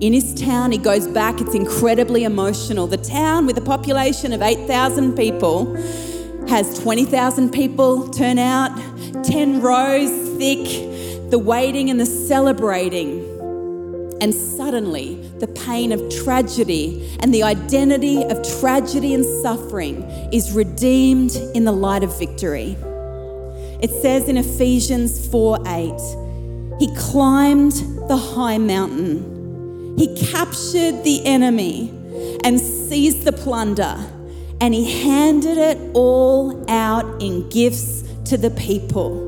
in 0.00 0.12
his 0.12 0.34
town. 0.34 0.72
He 0.72 0.78
goes 0.78 1.06
back. 1.06 1.40
It's 1.40 1.54
incredibly 1.54 2.24
emotional. 2.24 2.86
The 2.86 2.96
town, 2.96 3.46
with 3.46 3.58
a 3.58 3.62
population 3.62 4.32
of 4.32 4.42
8,000 4.42 5.14
people, 5.14 5.76
has 6.48 6.78
20,000 6.78 7.50
people 7.50 8.08
turn 8.10 8.38
out, 8.38 8.70
10 9.24 9.60
rows 9.60 10.10
thick, 10.38 11.30
the 11.30 11.38
waiting 11.38 11.90
and 11.90 11.98
the 11.98 12.06
celebrating. 12.06 13.30
And 14.20 14.34
suddenly, 14.34 15.16
the 15.38 15.48
pain 15.48 15.92
of 15.92 16.00
tragedy 16.22 17.16
and 17.20 17.34
the 17.34 17.42
identity 17.42 18.22
of 18.22 18.42
tragedy 18.60 19.14
and 19.14 19.24
suffering 19.42 20.02
is 20.32 20.52
redeemed 20.52 21.34
in 21.54 21.64
the 21.64 21.72
light 21.72 22.02
of 22.02 22.18
victory. 22.18 22.76
It 23.82 23.90
says 24.00 24.28
in 24.28 24.36
Ephesians 24.36 25.28
4 25.28 25.58
8, 25.66 26.78
He 26.78 26.94
climbed 26.96 27.72
the 28.08 28.16
high 28.16 28.58
mountain. 28.58 29.96
He 29.98 30.14
captured 30.26 31.04
the 31.04 31.20
enemy 31.24 31.90
and 32.44 32.60
seized 32.60 33.24
the 33.24 33.32
plunder, 33.32 33.98
and 34.64 34.72
he 34.72 34.90
handed 35.02 35.58
it 35.58 35.78
all 35.92 36.64
out 36.70 37.04
in 37.22 37.46
gifts 37.50 38.02
to 38.24 38.38
the 38.38 38.48
people. 38.52 39.20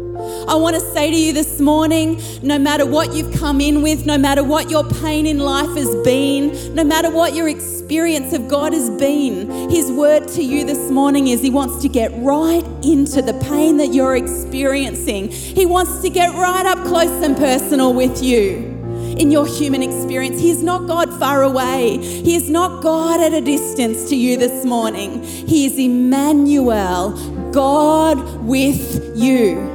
I 0.49 0.55
want 0.55 0.77
to 0.77 0.81
say 0.81 1.11
to 1.11 1.15
you 1.15 1.35
this 1.35 1.61
morning 1.61 2.23
no 2.43 2.59
matter 2.59 2.87
what 2.87 3.13
you've 3.13 3.39
come 3.39 3.61
in 3.61 3.83
with, 3.83 4.07
no 4.07 4.17
matter 4.17 4.43
what 4.43 4.71
your 4.71 4.89
pain 4.89 5.27
in 5.27 5.39
life 5.39 5.69
has 5.77 5.95
been, 5.97 6.75
no 6.75 6.85
matter 6.85 7.11
what 7.11 7.35
your 7.35 7.51
experience 7.51 8.33
of 8.33 8.49
God 8.49 8.73
has 8.73 8.89
been, 8.99 9.69
His 9.69 9.93
word 9.93 10.27
to 10.29 10.43
you 10.43 10.65
this 10.65 10.91
morning 10.91 11.29
is 11.29 11.43
He 11.43 11.51
wants 11.51 11.83
to 11.83 11.89
get 11.91 12.13
right 12.15 12.65
into 12.83 13.21
the 13.21 13.35
pain 13.43 13.77
that 13.77 13.93
you're 13.93 14.17
experiencing. 14.17 15.29
He 15.29 15.67
wants 15.67 16.01
to 16.01 16.09
get 16.09 16.33
right 16.33 16.65
up 16.65 16.79
close 16.87 17.23
and 17.23 17.37
personal 17.37 17.93
with 17.93 18.23
you 18.23 18.76
in 19.17 19.31
your 19.31 19.47
human 19.47 19.83
experience. 19.83 20.41
He 20.41 20.51
is 20.51 20.63
not 20.63 20.87
God 20.87 21.19
far 21.19 21.43
away. 21.43 21.99
He 21.99 22.37
is 22.37 22.51
not 22.51 22.83
God 22.83 23.21
at 23.21 23.33
a 23.33 23.41
distance 23.41 24.09
to 24.11 24.17
you 24.17 24.37
this 24.37 24.65
morning. 24.65 25.23
He 25.23 25.67
is 25.67 25.79
Emmanuel, 25.79 27.13
God 27.53 28.45
with 28.45 29.17
you. 29.17 29.73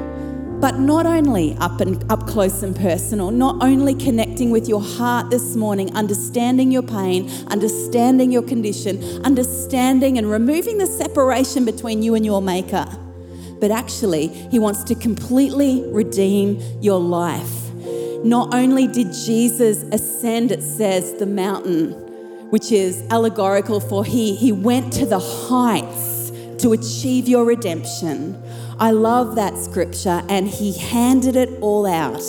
But 0.61 0.77
not 0.77 1.07
only 1.07 1.57
up 1.59 1.81
and 1.81 2.09
up 2.11 2.27
close 2.27 2.61
and 2.61 2.75
personal, 2.75 3.31
not 3.31 3.63
only 3.63 3.95
connecting 3.95 4.51
with 4.51 4.69
your 4.69 4.81
heart 4.81 5.31
this 5.31 5.55
morning, 5.55 5.95
understanding 5.95 6.71
your 6.71 6.83
pain, 6.83 7.31
understanding 7.47 8.31
your 8.31 8.43
condition, 8.43 9.25
understanding 9.25 10.19
and 10.19 10.29
removing 10.29 10.77
the 10.77 10.85
separation 10.85 11.65
between 11.65 12.03
you 12.03 12.13
and 12.13 12.23
your 12.23 12.43
maker, 12.43 12.85
but 13.59 13.71
actually, 13.71 14.27
he 14.27 14.59
wants 14.59 14.83
to 14.85 14.95
completely 14.95 15.83
redeem 15.87 16.59
your 16.79 16.99
life. 16.99 17.70
Not 18.23 18.53
only 18.53 18.87
did 18.87 19.13
Jesus 19.13 19.83
ascend, 19.91 20.51
it 20.51 20.61
says, 20.61 21.13
the 21.15 21.25
mountain, 21.25 21.91
which 22.49 22.71
is 22.71 23.03
allegorical 23.09 23.79
for 23.79 24.05
he, 24.05 24.35
he 24.35 24.51
went 24.51 24.93
to 24.93 25.05
the 25.05 25.19
heights 25.19 26.31
to 26.59 26.73
achieve 26.73 27.27
your 27.27 27.45
redemption 27.45 28.41
I 28.81 28.89
love 28.89 29.35
that 29.35 29.55
scripture, 29.59 30.23
and 30.27 30.47
he 30.47 30.73
handed 30.73 31.35
it 31.35 31.49
all 31.61 31.85
out 31.85 32.23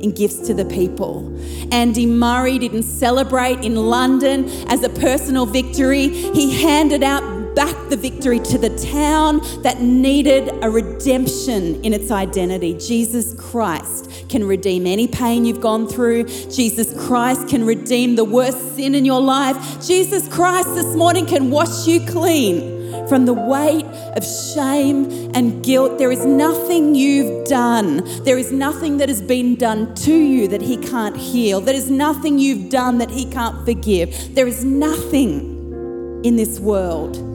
in 0.00 0.12
gifts 0.12 0.38
to 0.46 0.54
the 0.54 0.64
people. 0.64 1.36
Andy 1.72 2.06
Murray 2.06 2.60
didn't 2.60 2.84
celebrate 2.84 3.64
in 3.64 3.74
London 3.74 4.48
as 4.68 4.84
a 4.84 4.88
personal 4.88 5.46
victory, 5.46 6.06
he 6.06 6.62
handed 6.62 7.02
out 7.02 7.24
back 7.56 7.74
the 7.88 7.96
victory 7.96 8.38
to 8.38 8.58
the 8.58 8.68
town 8.92 9.40
that 9.62 9.80
needed 9.80 10.50
a 10.62 10.68
redemption 10.68 11.82
in 11.82 11.94
its 11.94 12.10
identity. 12.10 12.74
Jesus 12.74 13.32
Christ 13.34 14.28
can 14.28 14.46
redeem 14.46 14.86
any 14.86 15.08
pain 15.08 15.46
you've 15.46 15.62
gone 15.62 15.88
through. 15.88 16.24
Jesus 16.24 16.92
Christ 17.06 17.48
can 17.48 17.64
redeem 17.64 18.14
the 18.14 18.24
worst 18.24 18.76
sin 18.76 18.94
in 18.94 19.06
your 19.06 19.22
life. 19.22 19.56
Jesus 19.84 20.28
Christ 20.28 20.74
this 20.74 20.94
morning 20.94 21.24
can 21.24 21.50
wash 21.50 21.86
you 21.86 22.06
clean 22.06 22.76
from 23.08 23.24
the 23.24 23.32
weight 23.32 23.86
of 24.16 24.24
shame 24.54 25.30
and 25.34 25.64
guilt. 25.64 25.96
There 25.96 26.12
is 26.12 26.26
nothing 26.26 26.94
you've 26.94 27.46
done. 27.46 28.02
There 28.24 28.36
is 28.36 28.52
nothing 28.52 28.98
that 28.98 29.08
has 29.08 29.22
been 29.22 29.54
done 29.56 29.94
to 29.94 30.14
you 30.14 30.46
that 30.48 30.60
He 30.60 30.76
can't 30.76 31.16
heal. 31.16 31.62
There 31.62 31.74
is 31.74 31.90
nothing 31.90 32.38
you've 32.38 32.68
done 32.68 32.98
that 32.98 33.10
He 33.10 33.24
can't 33.24 33.64
forgive. 33.64 34.34
There 34.34 34.46
is 34.46 34.62
nothing 34.62 36.20
in 36.22 36.36
this 36.36 36.60
world 36.60 37.25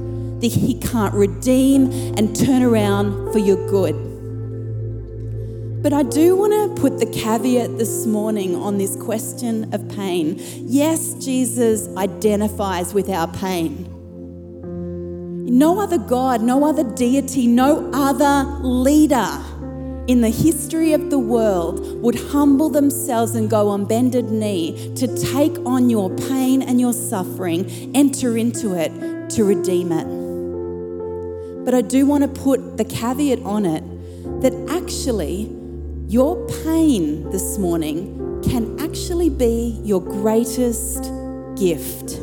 that 0.42 0.52
He 0.52 0.76
can't 0.80 1.14
redeem 1.14 1.92
and 2.18 2.36
turn 2.36 2.64
around 2.64 3.32
for 3.32 3.40
your 3.40 3.58
good. 3.70 3.96
But 5.82 5.94
I 5.94 6.04
do 6.04 6.36
want 6.36 6.54
to 6.54 6.82
put 6.82 7.00
the 7.00 7.08
caveat 7.08 7.80
this 7.80 8.06
morning 8.06 8.56
on 8.56 8.78
this 8.78 8.96
question 8.96 9.74
of 9.74 9.90
pain. 9.90 10.36
Yes, 10.38 11.16
Jesus 11.16 11.88
identifies 11.98 12.94
with 12.94 13.10
our 13.10 13.28
pain. 13.28 13.88
No 15.46 15.80
other 15.82 15.98
God, 15.98 16.42
no 16.42 16.66
other 16.66 16.84
deity, 16.84 17.48
no 17.48 17.90
other 17.94 18.44
leader 18.62 19.28
in 20.08 20.22
the 20.22 20.30
history 20.30 20.94
of 20.94 21.10
the 21.10 21.18
world 21.18 22.02
would 22.02 22.16
humble 22.16 22.70
themselves 22.70 23.34
and 23.34 23.50
go 23.50 23.68
on 23.68 23.86
bended 23.86 24.30
knee 24.30 24.94
to 24.96 25.08
take 25.32 25.58
on 25.66 25.90
your 25.90 26.10
pain 26.16 26.62
and 26.62 26.80
your 26.80 26.94
suffering, 26.94 27.92
enter 27.96 28.38
into 28.38 28.76
it 28.76 28.92
to 29.32 29.44
redeem 29.44 29.92
it. 29.92 30.21
But 31.64 31.74
I 31.74 31.82
do 31.82 32.06
want 32.06 32.24
to 32.24 32.42
put 32.42 32.78
the 32.78 32.86
caveat 32.86 33.40
on 33.44 33.66
it 33.66 33.84
that 34.42 34.54
actually 34.70 35.50
your 36.08 36.46
pain 36.64 37.30
this 37.30 37.58
morning 37.58 38.42
can 38.44 38.80
actually 38.80 39.30
be 39.30 39.80
your 39.84 40.02
greatest 40.02 41.04
gift. 41.56 42.20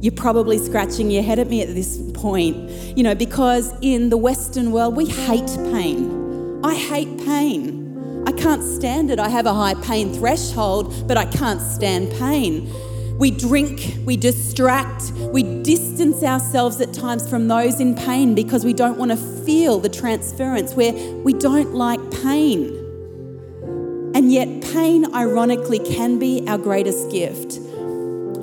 You're 0.00 0.14
probably 0.14 0.58
scratching 0.58 1.10
your 1.10 1.24
head 1.24 1.40
at 1.40 1.48
me 1.48 1.60
at 1.60 1.74
this 1.74 2.00
point, 2.14 2.70
you 2.96 3.02
know, 3.02 3.16
because 3.16 3.72
in 3.82 4.10
the 4.10 4.16
Western 4.16 4.70
world, 4.70 4.96
we 4.96 5.06
hate 5.06 5.48
pain. 5.72 6.60
I 6.64 6.74
hate 6.74 7.18
pain. 7.18 8.22
I 8.26 8.32
can't 8.32 8.62
stand 8.62 9.10
it. 9.10 9.18
I 9.18 9.28
have 9.28 9.46
a 9.46 9.54
high 9.54 9.74
pain 9.74 10.12
threshold, 10.12 11.08
but 11.08 11.16
I 11.16 11.24
can't 11.24 11.60
stand 11.60 12.12
pain. 12.12 12.72
We 13.18 13.32
drink, 13.32 13.96
we 14.04 14.16
distract, 14.16 15.10
we 15.32 15.42
distance 15.62 16.22
ourselves 16.22 16.80
at 16.80 16.94
times 16.94 17.28
from 17.28 17.48
those 17.48 17.80
in 17.80 17.96
pain 17.96 18.36
because 18.36 18.64
we 18.64 18.72
don't 18.72 18.96
want 18.96 19.10
to 19.10 19.16
feel 19.16 19.80
the 19.80 19.88
transference 19.88 20.74
where 20.74 20.92
we 20.92 21.32
don't 21.32 21.74
like 21.74 21.98
pain. 22.22 22.68
And 24.14 24.32
yet, 24.32 24.62
pain, 24.72 25.12
ironically, 25.12 25.80
can 25.80 26.20
be 26.20 26.46
our 26.46 26.58
greatest 26.58 27.10
gift. 27.10 27.58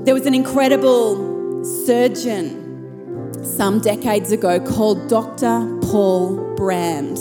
There 0.06 0.14
was 0.14 0.26
an 0.26 0.36
incredible 0.36 1.64
surgeon 1.86 3.44
some 3.46 3.80
decades 3.80 4.34
ago 4.34 4.60
called 4.60 5.08
Dr. 5.08 5.80
Paul 5.84 6.56
Brand. 6.56 7.18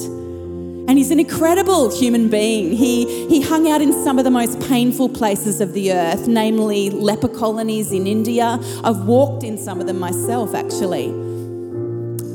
And 0.86 0.98
he's 0.98 1.10
an 1.10 1.18
incredible 1.18 1.96
human 1.96 2.28
being. 2.28 2.72
He, 2.72 3.26
he 3.28 3.40
hung 3.40 3.68
out 3.68 3.80
in 3.80 3.92
some 4.04 4.18
of 4.18 4.24
the 4.24 4.30
most 4.30 4.60
painful 4.68 5.08
places 5.08 5.60
of 5.60 5.72
the 5.72 5.92
earth, 5.92 6.28
namely 6.28 6.90
leper 6.90 7.28
colonies 7.28 7.90
in 7.90 8.06
India. 8.06 8.58
I've 8.84 9.00
walked 9.06 9.44
in 9.44 9.56
some 9.56 9.80
of 9.80 9.86
them 9.86 9.98
myself, 9.98 10.54
actually. 10.54 11.06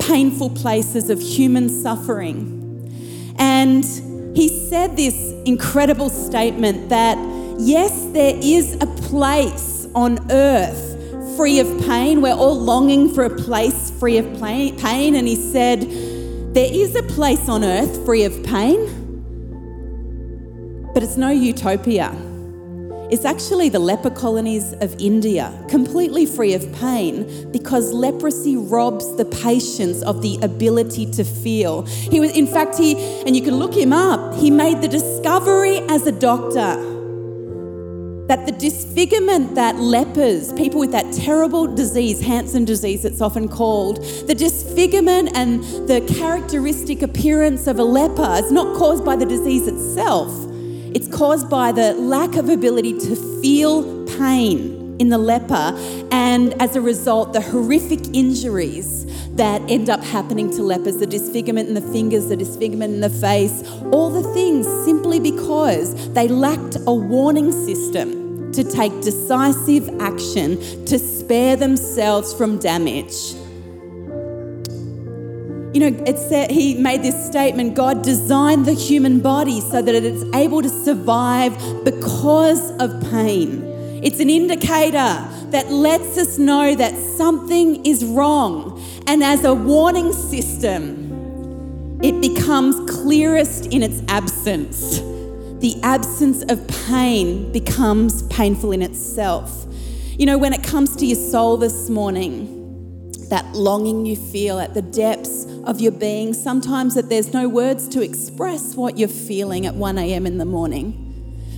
Painful 0.00 0.50
places 0.50 1.10
of 1.10 1.20
human 1.20 1.68
suffering. 1.68 2.56
And 3.38 3.84
he 4.36 4.48
said 4.48 4.96
this 4.96 5.32
incredible 5.44 6.10
statement 6.10 6.88
that 6.88 7.16
yes, 7.60 8.06
there 8.12 8.36
is 8.42 8.74
a 8.80 8.86
place 8.86 9.86
on 9.94 10.30
earth 10.30 10.90
free 11.36 11.60
of 11.60 11.66
pain. 11.86 12.20
We're 12.20 12.34
all 12.34 12.58
longing 12.58 13.14
for 13.14 13.24
a 13.24 13.30
place 13.30 13.90
free 13.92 14.18
of 14.18 14.26
pain. 14.40 15.14
And 15.14 15.26
he 15.26 15.36
said, 15.36 15.84
There 16.52 16.68
is 16.68 16.96
a 16.96 17.04
place 17.04 17.48
on 17.48 17.62
earth 17.62 18.04
free 18.04 18.24
of 18.24 18.42
pain, 18.42 18.84
but 20.92 21.04
it's 21.04 21.16
no 21.16 21.30
utopia. 21.30 22.12
It's 23.08 23.24
actually 23.24 23.68
the 23.68 23.78
leper 23.78 24.10
colonies 24.10 24.72
of 24.80 24.92
India, 24.98 25.56
completely 25.68 26.26
free 26.26 26.54
of 26.54 26.72
pain, 26.72 27.52
because 27.52 27.92
leprosy 27.92 28.56
robs 28.56 29.16
the 29.16 29.26
patients 29.26 30.02
of 30.02 30.22
the 30.22 30.40
ability 30.42 31.06
to 31.12 31.22
feel. 31.22 31.82
He 31.82 32.18
was, 32.18 32.32
in 32.32 32.48
fact, 32.48 32.76
he, 32.76 32.96
and 33.22 33.36
you 33.36 33.42
can 33.42 33.54
look 33.54 33.72
him 33.72 33.92
up, 33.92 34.34
he 34.34 34.50
made 34.50 34.82
the 34.82 34.88
discovery 34.88 35.78
as 35.88 36.04
a 36.08 36.12
doctor 36.12 36.99
that 38.30 38.46
the 38.46 38.52
disfigurement 38.52 39.56
that 39.56 39.74
lepers, 39.74 40.52
people 40.52 40.78
with 40.78 40.92
that 40.92 41.12
terrible 41.12 41.66
disease, 41.66 42.20
Hansen 42.20 42.64
disease, 42.64 43.04
it's 43.04 43.20
often 43.20 43.48
called, 43.48 43.96
the 44.28 44.34
disfigurement 44.36 45.30
and 45.34 45.64
the 45.88 46.00
characteristic 46.02 47.02
appearance 47.02 47.66
of 47.66 47.80
a 47.80 47.82
leper 47.82 48.36
is 48.36 48.52
not 48.52 48.76
caused 48.76 49.04
by 49.04 49.16
the 49.16 49.26
disease 49.26 49.66
itself. 49.66 50.32
It's 50.94 51.08
caused 51.08 51.50
by 51.50 51.72
the 51.72 51.94
lack 51.94 52.36
of 52.36 52.48
ability 52.48 53.00
to 53.00 53.16
feel 53.42 54.06
pain 54.16 54.96
in 55.00 55.08
the 55.08 55.18
leper, 55.18 55.76
and 56.12 56.54
as 56.62 56.76
a 56.76 56.80
result, 56.80 57.32
the 57.32 57.40
horrific 57.40 58.14
injuries 58.14 59.06
that 59.34 59.60
end 59.68 59.90
up 59.90 60.04
happening 60.04 60.50
to 60.52 60.62
lepers 60.62 60.98
the 60.98 61.06
disfigurement 61.06 61.66
in 61.66 61.74
the 61.74 61.92
fingers, 61.92 62.28
the 62.28 62.36
disfigurement 62.36 62.94
in 62.94 63.00
the 63.00 63.10
face, 63.10 63.68
all 63.90 64.08
the 64.08 64.32
things 64.32 64.68
simply 64.84 65.18
because 65.18 66.12
they 66.12 66.28
lacked 66.28 66.76
a 66.86 66.94
warning 66.94 67.50
system 67.50 68.19
to 68.52 68.64
take 68.64 69.00
decisive 69.02 69.88
action 70.00 70.58
to 70.86 70.98
spare 70.98 71.56
themselves 71.56 72.34
from 72.34 72.58
damage. 72.58 73.34
You 75.72 75.88
know, 75.88 76.04
it 76.04 76.18
said 76.18 76.50
he 76.50 76.74
made 76.74 77.02
this 77.02 77.26
statement 77.26 77.76
God 77.76 78.02
designed 78.02 78.66
the 78.66 78.72
human 78.72 79.20
body 79.20 79.60
so 79.60 79.80
that 79.80 79.94
it's 79.94 80.24
able 80.34 80.62
to 80.62 80.68
survive 80.68 81.56
because 81.84 82.72
of 82.80 83.00
pain. 83.12 83.62
It's 84.02 84.18
an 84.18 84.30
indicator 84.30 85.28
that 85.50 85.70
lets 85.70 86.18
us 86.18 86.38
know 86.38 86.74
that 86.74 86.96
something 87.16 87.86
is 87.86 88.04
wrong. 88.04 88.82
And 89.06 89.22
as 89.22 89.44
a 89.44 89.54
warning 89.54 90.12
system, 90.12 92.00
it 92.02 92.20
becomes 92.20 92.90
clearest 92.90 93.66
in 93.66 93.84
its 93.84 94.02
absence 94.08 95.00
the 95.60 95.78
absence 95.82 96.42
of 96.50 96.66
pain 96.86 97.52
becomes 97.52 98.22
painful 98.24 98.72
in 98.72 98.80
itself. 98.80 99.66
You 100.18 100.24
know, 100.24 100.38
when 100.38 100.54
it 100.54 100.62
comes 100.62 100.96
to 100.96 101.06
your 101.06 101.16
soul 101.16 101.58
this 101.58 101.90
morning, 101.90 103.12
that 103.28 103.44
longing 103.54 104.06
you 104.06 104.16
feel 104.16 104.58
at 104.58 104.72
the 104.72 104.82
depths 104.82 105.44
of 105.64 105.78
your 105.80 105.92
being, 105.92 106.32
sometimes 106.32 106.94
that 106.94 107.10
there's 107.10 107.34
no 107.34 107.46
words 107.48 107.88
to 107.88 108.02
express 108.02 108.74
what 108.74 108.98
you're 108.98 109.08
feeling 109.08 109.66
at 109.66 109.74
1 109.74 109.98
a.m. 109.98 110.26
in 110.26 110.38
the 110.38 110.44
morning. 110.46 111.06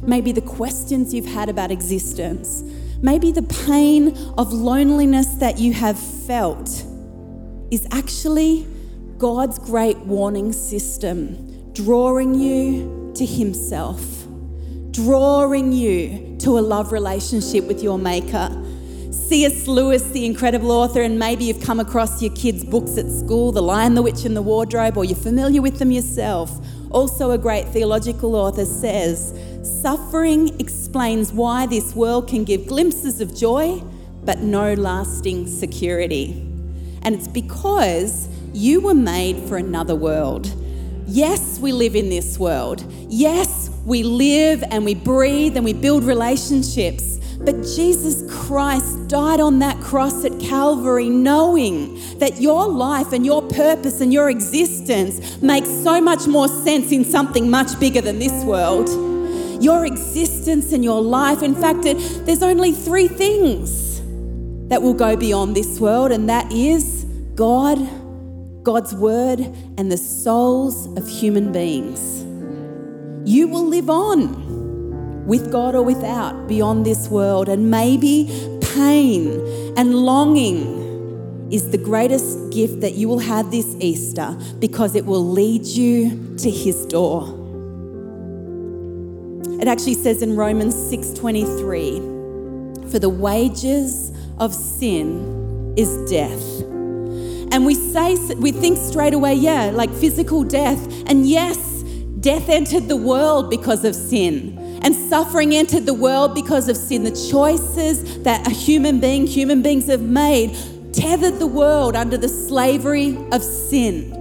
Maybe 0.03 0.33
the 0.33 0.43
questions 0.43 1.15
you've 1.15 1.27
had 1.27 1.49
about 1.49 1.71
existence. 1.71 2.63
Maybe 3.01 3.31
the 3.31 3.43
pain 3.43 4.17
of 4.37 4.53
loneliness 4.53 5.27
that 5.37 5.59
you 5.59 5.73
have 5.75 5.99
felt 5.99 6.69
is 7.71 7.87
actually 7.93 8.67
God's 9.19 9.61
great 9.61 9.99
warning 9.99 10.53
system, 10.53 11.73
drawing 11.73 12.35
you 12.35 13.02
to 13.17 13.27
Himself, 13.27 14.27
drawing 14.91 15.73
you 15.73 16.37
to 16.41 16.59
a 16.59 16.61
love 16.61 16.93
relationship 16.93 17.65
with 17.65 17.83
your 17.83 17.99
Maker 17.99 18.51
C.S. 19.33 19.67
Lewis, 19.67 20.03
the 20.11 20.27
incredible 20.27 20.71
author, 20.71 21.01
and 21.01 21.19
maybe 21.19 21.45
you've 21.45 21.63
come 21.63 21.81
across 21.81 22.21
your 22.21 22.35
kids' 22.35 22.65
books 22.65 22.99
at 22.99 23.11
school, 23.11 23.51
The 23.51 23.63
Lion, 23.63 23.95
the 23.95 24.03
Witch, 24.03 24.27
and 24.27 24.37
the 24.37 24.43
Wardrobe, 24.43 24.99
or 24.99 25.07
you're 25.07 25.17
familiar 25.17 25.63
with 25.63 25.79
them 25.79 25.91
yourself. 25.91 26.51
Also, 26.91 27.31
a 27.31 27.39
great 27.39 27.67
theological 27.69 28.35
author 28.35 28.67
says, 28.67 29.33
Suffering 29.83 30.61
explains 30.61 31.33
why 31.33 31.65
this 31.65 31.95
world 31.95 32.29
can 32.29 32.45
give 32.45 32.67
glimpses 32.67 33.23
of 33.23 33.35
joy, 33.35 33.83
but 34.23 34.41
no 34.41 34.75
lasting 34.75 35.47
security. 35.47 36.33
And 37.03 37.15
it's 37.15 37.29
because 37.29 38.29
you 38.53 38.83
were 38.83 38.93
made 38.93 39.39
for 39.49 39.57
another 39.57 39.95
world. 39.95 40.53
Yes, 41.07 41.59
we 41.59 41.73
live 41.73 41.97
in 41.97 42.11
this 42.11 42.39
world. 42.39 42.85
Yes, 43.15 43.69
we 43.85 44.05
live 44.05 44.65
and 44.71 44.87
we 44.87 44.95
breathe 44.95 45.57
and 45.57 45.67
we 45.67 45.75
build 45.75 46.03
relationships. 46.03 47.19
But 47.41 47.57
Jesus 47.77 48.25
Christ 48.33 49.07
died 49.07 49.39
on 49.39 49.59
that 49.59 49.79
cross 49.83 50.25
at 50.25 50.41
Calvary, 50.41 51.11
knowing 51.11 52.01
that 52.21 52.41
your 52.41 52.67
life 52.67 53.13
and 53.13 53.27
your 53.27 53.43
purpose 53.43 54.01
and 54.01 54.15
your 54.15 54.31
existence 54.31 55.43
makes 55.43 55.69
so 55.69 56.01
much 56.01 56.27
more 56.27 56.49
sense 56.49 56.91
in 56.91 57.05
something 57.05 57.51
much 57.51 57.79
bigger 57.79 58.01
than 58.01 58.19
this 58.19 58.45
world. 58.45 58.89
Your 59.63 59.85
existence 59.85 60.73
and 60.73 60.83
your 60.83 61.03
life, 61.03 61.43
in 61.43 61.55
fact, 61.55 61.83
there's 61.83 62.43
only 62.43 62.73
three 62.73 63.09
things 63.09 64.01
that 64.71 64.81
will 64.81 64.95
go 64.95 65.17
beyond 65.17 65.55
this 65.55 65.79
world, 65.79 66.13
and 66.13 66.31
that 66.31 66.51
is 66.51 67.05
God, 67.35 67.77
God's 68.63 68.95
Word, 68.95 69.41
and 69.77 69.93
the 69.93 69.99
souls 69.99 70.87
of 70.97 71.07
human 71.07 71.53
beings. 71.53 72.22
You 73.25 73.49
will 73.49 73.67
live 73.67 73.89
on 73.89 75.27
with 75.27 75.51
God 75.53 75.75
or 75.75 75.83
without, 75.83 76.49
beyond 76.49 76.85
this 76.85 77.09
world. 77.09 77.49
And 77.49 77.71
maybe 77.71 78.27
pain 78.75 79.41
and 79.77 79.95
longing 79.95 81.49
is 81.53 81.71
the 81.71 81.79
greatest 81.79 82.51
gift 82.51 82.81
that 82.81 82.95
you 82.95 83.09
will 83.09 83.19
have 83.19 83.51
this 83.51 83.77
Easter 83.79 84.37
because 84.59 84.95
it 84.95 85.05
will 85.05 85.25
lead 85.25 85.67
you 85.67 86.35
to 86.39 86.51
his 86.51 86.87
door. 86.87 87.39
It 89.61 89.69
actually 89.69 89.95
says 89.95 90.23
in 90.23 90.35
Romans 90.35 90.75
6:23, 90.75 92.01
"For 92.89 92.99
the 92.99 93.09
wages 93.09 94.11
of 94.39 94.53
sin 94.55 95.75
is 95.77 95.89
death." 96.11 96.65
And 97.53 97.67
we 97.67 97.75
say 97.75 98.17
we 98.41 98.51
think 98.51 98.79
straight 98.79 99.15
away, 99.15 99.35
yeah, 99.35 99.71
like 99.73 99.93
physical 99.93 100.43
death. 100.43 100.81
And 101.07 101.27
yes, 101.27 101.59
death 102.23 102.49
entered 102.49 102.89
the 102.89 102.97
world 102.97 103.51
because 103.51 103.85
of 103.85 103.95
sin 103.95 104.59
and 104.83 104.95
suffering 104.95 105.55
entered 105.55 105.87
the 105.87 105.95
world 105.95 106.35
because 106.35 106.69
of 106.69 106.77
sin. 106.77 107.05
The 107.05 107.31
choices 107.31 108.23
that 108.25 108.47
a 108.47 108.51
human 108.51 108.99
being, 109.01 109.27
human 109.27 109.63
beings 109.63 109.87
have 109.87 110.03
made, 110.03 110.57
tethered 110.93 111.39
the 111.39 111.47
world 111.47 111.95
under 111.95 112.17
the 112.17 112.29
slavery 112.29 113.17
of 113.31 113.43
sin. 113.43 114.19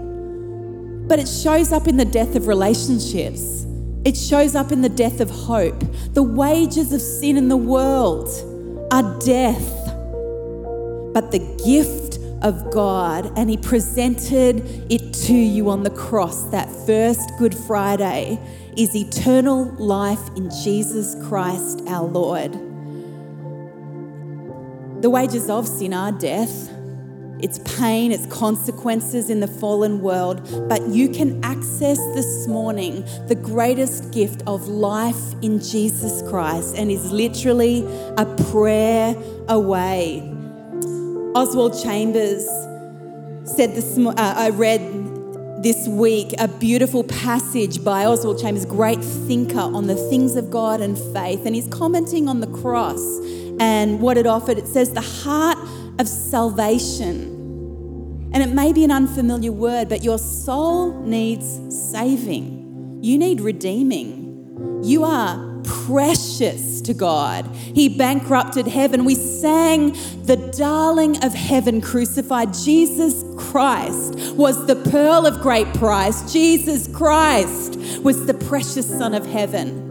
But 1.08 1.20
it 1.20 1.28
shows 1.28 1.72
up 1.72 1.88
in 1.88 1.98
the 1.98 2.06
death 2.06 2.36
of 2.36 2.48
relationships. 2.48 3.66
It 4.06 4.16
shows 4.16 4.56
up 4.56 4.72
in 4.72 4.82
the 4.82 4.90
death 4.90 5.20
of 5.20 5.30
hope. 5.30 5.80
The 6.14 6.24
wages 6.24 6.94
of 6.94 7.02
sin 7.02 7.38
in 7.38 7.50
the 7.50 7.58
world 7.58 8.30
are 8.92 9.20
death. 9.20 9.68
But 11.14 11.32
the 11.32 11.40
gift 11.66 12.01
of 12.42 12.72
God, 12.72 13.32
and 13.38 13.50
He 13.50 13.58
presented 13.58 14.64
it 14.92 15.14
to 15.14 15.34
you 15.34 15.70
on 15.70 15.84
the 15.84 15.90
cross 15.90 16.44
that 16.52 16.70
first 16.86 17.32
Good 17.38 17.56
Friday 17.56 18.40
is 18.78 18.96
eternal 18.96 19.66
life 19.76 20.28
in 20.36 20.50
Jesus 20.64 21.16
Christ 21.28 21.82
our 21.88 22.08
Lord. 22.08 22.54
The 25.02 25.10
wages 25.10 25.50
of 25.50 25.68
sin 25.68 25.94
are 25.94 26.12
death, 26.12 26.70
its 27.40 27.60
pain, 27.78 28.12
its 28.12 28.28
consequences 28.28 29.30
in 29.30 29.40
the 29.40 29.48
fallen 29.48 30.02
world, 30.02 30.70
but 30.70 30.88
you 30.88 31.10
can 31.10 31.44
access 31.44 31.98
this 32.14 32.48
morning 32.48 33.04
the 33.28 33.36
greatest 33.36 34.12
gift 34.12 34.44
of 34.46 34.68
life 34.68 35.34
in 35.42 35.60
Jesus 35.60 36.22
Christ 36.30 36.76
and 36.78 36.92
is 36.92 37.12
literally 37.12 37.84
a 38.18 38.26
prayer 38.52 39.16
away. 39.48 40.31
Oswald 41.34 41.82
Chambers 41.82 42.46
said 43.46 43.74
this, 43.74 43.98
uh, 43.98 44.14
I 44.18 44.50
read 44.50 44.82
this 45.64 45.88
week 45.88 46.34
a 46.40 46.50
beautiful 46.50 47.06
passage 47.06 47.82
by 47.86 48.06
Oswald 48.06 48.42
Chambers, 48.42 48.66
great 48.66 49.02
thinker 49.02 49.60
on 49.60 49.88
the 49.88 49.96
things 50.10 50.36
of 50.36 50.52
God 50.52 50.82
and 50.82 50.98
faith. 51.14 51.46
And 51.46 51.56
he's 51.56 51.68
commenting 51.68 52.28
on 52.28 52.42
the 52.42 52.48
cross 52.48 53.02
and 53.62 54.02
what 54.02 54.18
it 54.18 54.28
offered. 54.28 54.58
It 54.58 54.68
says, 54.68 54.92
the 54.92 55.00
heart 55.00 55.58
of 56.00 56.08
salvation. 56.10 57.30
And 58.34 58.44
it 58.44 58.50
may 58.50 58.74
be 58.74 58.84
an 58.84 58.92
unfamiliar 58.92 59.54
word, 59.54 59.88
but 59.88 60.04
your 60.04 60.18
soul 60.18 61.02
needs 61.02 61.62
saving. 61.92 63.00
You 63.02 63.18
need 63.18 63.40
redeeming. 63.40 64.82
You 64.84 65.06
are 65.06 65.62
precious 65.64 66.71
to 66.82 66.94
God. 66.94 67.46
He 67.56 67.90
bankrupted 67.90 68.68
heaven. 68.68 69.06
We 69.06 69.16
sang 69.16 69.92
the 70.26 70.38
darling 70.58 71.24
of 71.24 71.34
heaven 71.34 71.82
crucified. 71.82 72.54
Jesus 72.54 73.24
Christ 73.38 74.36
was 74.36 74.68
the 74.68 74.76
pearl 74.76 75.26
of 75.26 75.42
great 75.42 75.74
price. 75.74 76.32
Jesus 76.32 76.88
Christ 76.88 77.78
was 78.02 78.26
the 78.26 78.34
precious 78.34 78.88
Son 78.88 79.14
of 79.14 79.26
heaven. 79.26 79.90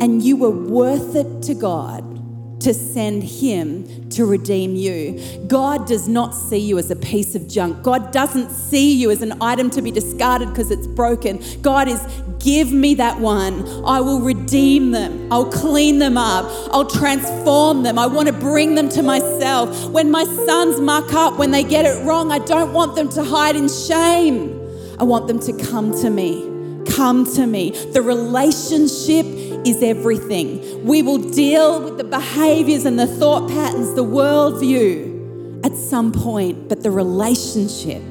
And 0.00 0.22
you 0.22 0.36
were 0.36 0.50
worth 0.50 1.14
it 1.14 1.42
to 1.44 1.54
God 1.54 2.15
to 2.60 2.72
send 2.72 3.22
him 3.22 4.08
to 4.10 4.24
redeem 4.24 4.74
you. 4.74 5.20
God 5.46 5.86
does 5.86 6.08
not 6.08 6.34
see 6.34 6.58
you 6.58 6.78
as 6.78 6.90
a 6.90 6.96
piece 6.96 7.34
of 7.34 7.46
junk. 7.48 7.82
God 7.82 8.12
doesn't 8.12 8.50
see 8.50 8.92
you 8.92 9.10
as 9.10 9.22
an 9.22 9.40
item 9.42 9.70
to 9.70 9.82
be 9.82 9.90
discarded 9.90 10.48
because 10.48 10.70
it's 10.70 10.86
broken. 10.86 11.42
God 11.62 11.88
is 11.88 12.00
Give 12.46 12.70
me 12.70 12.94
that 12.94 13.18
one. 13.18 13.66
I 13.84 14.00
will 14.00 14.20
redeem 14.20 14.92
them. 14.92 15.32
I'll 15.32 15.50
clean 15.50 15.98
them 15.98 16.16
up. 16.16 16.44
I'll 16.72 16.86
transform 16.86 17.82
them. 17.82 17.98
I 17.98 18.06
want 18.06 18.28
to 18.28 18.32
bring 18.32 18.76
them 18.76 18.88
to 18.90 19.02
myself. 19.02 19.88
When 19.88 20.12
my 20.12 20.22
sons 20.22 20.80
muck 20.80 21.12
up, 21.12 21.38
when 21.38 21.50
they 21.50 21.64
get 21.64 21.86
it 21.86 22.06
wrong, 22.06 22.30
I 22.30 22.38
don't 22.38 22.72
want 22.72 22.94
them 22.94 23.08
to 23.10 23.24
hide 23.24 23.56
in 23.56 23.68
shame. 23.68 24.60
I 25.00 25.02
want 25.02 25.26
them 25.26 25.40
to 25.40 25.52
come 25.54 25.90
to 26.02 26.08
me. 26.08 26.84
Come 26.86 27.24
to 27.34 27.48
me. 27.48 27.70
The 27.92 28.00
relationship 28.00 29.26
is 29.66 29.82
everything. 29.82 30.84
We 30.86 31.02
will 31.02 31.18
deal 31.18 31.82
with 31.82 31.98
the 31.98 32.04
behaviors 32.04 32.84
and 32.84 32.98
the 32.98 33.06
thought 33.06 33.48
patterns, 33.48 33.94
the 33.94 34.04
worldview 34.04 35.64
at 35.64 35.76
some 35.76 36.12
point, 36.12 36.68
but 36.68 36.84
the 36.84 36.90
relationship 36.92 38.02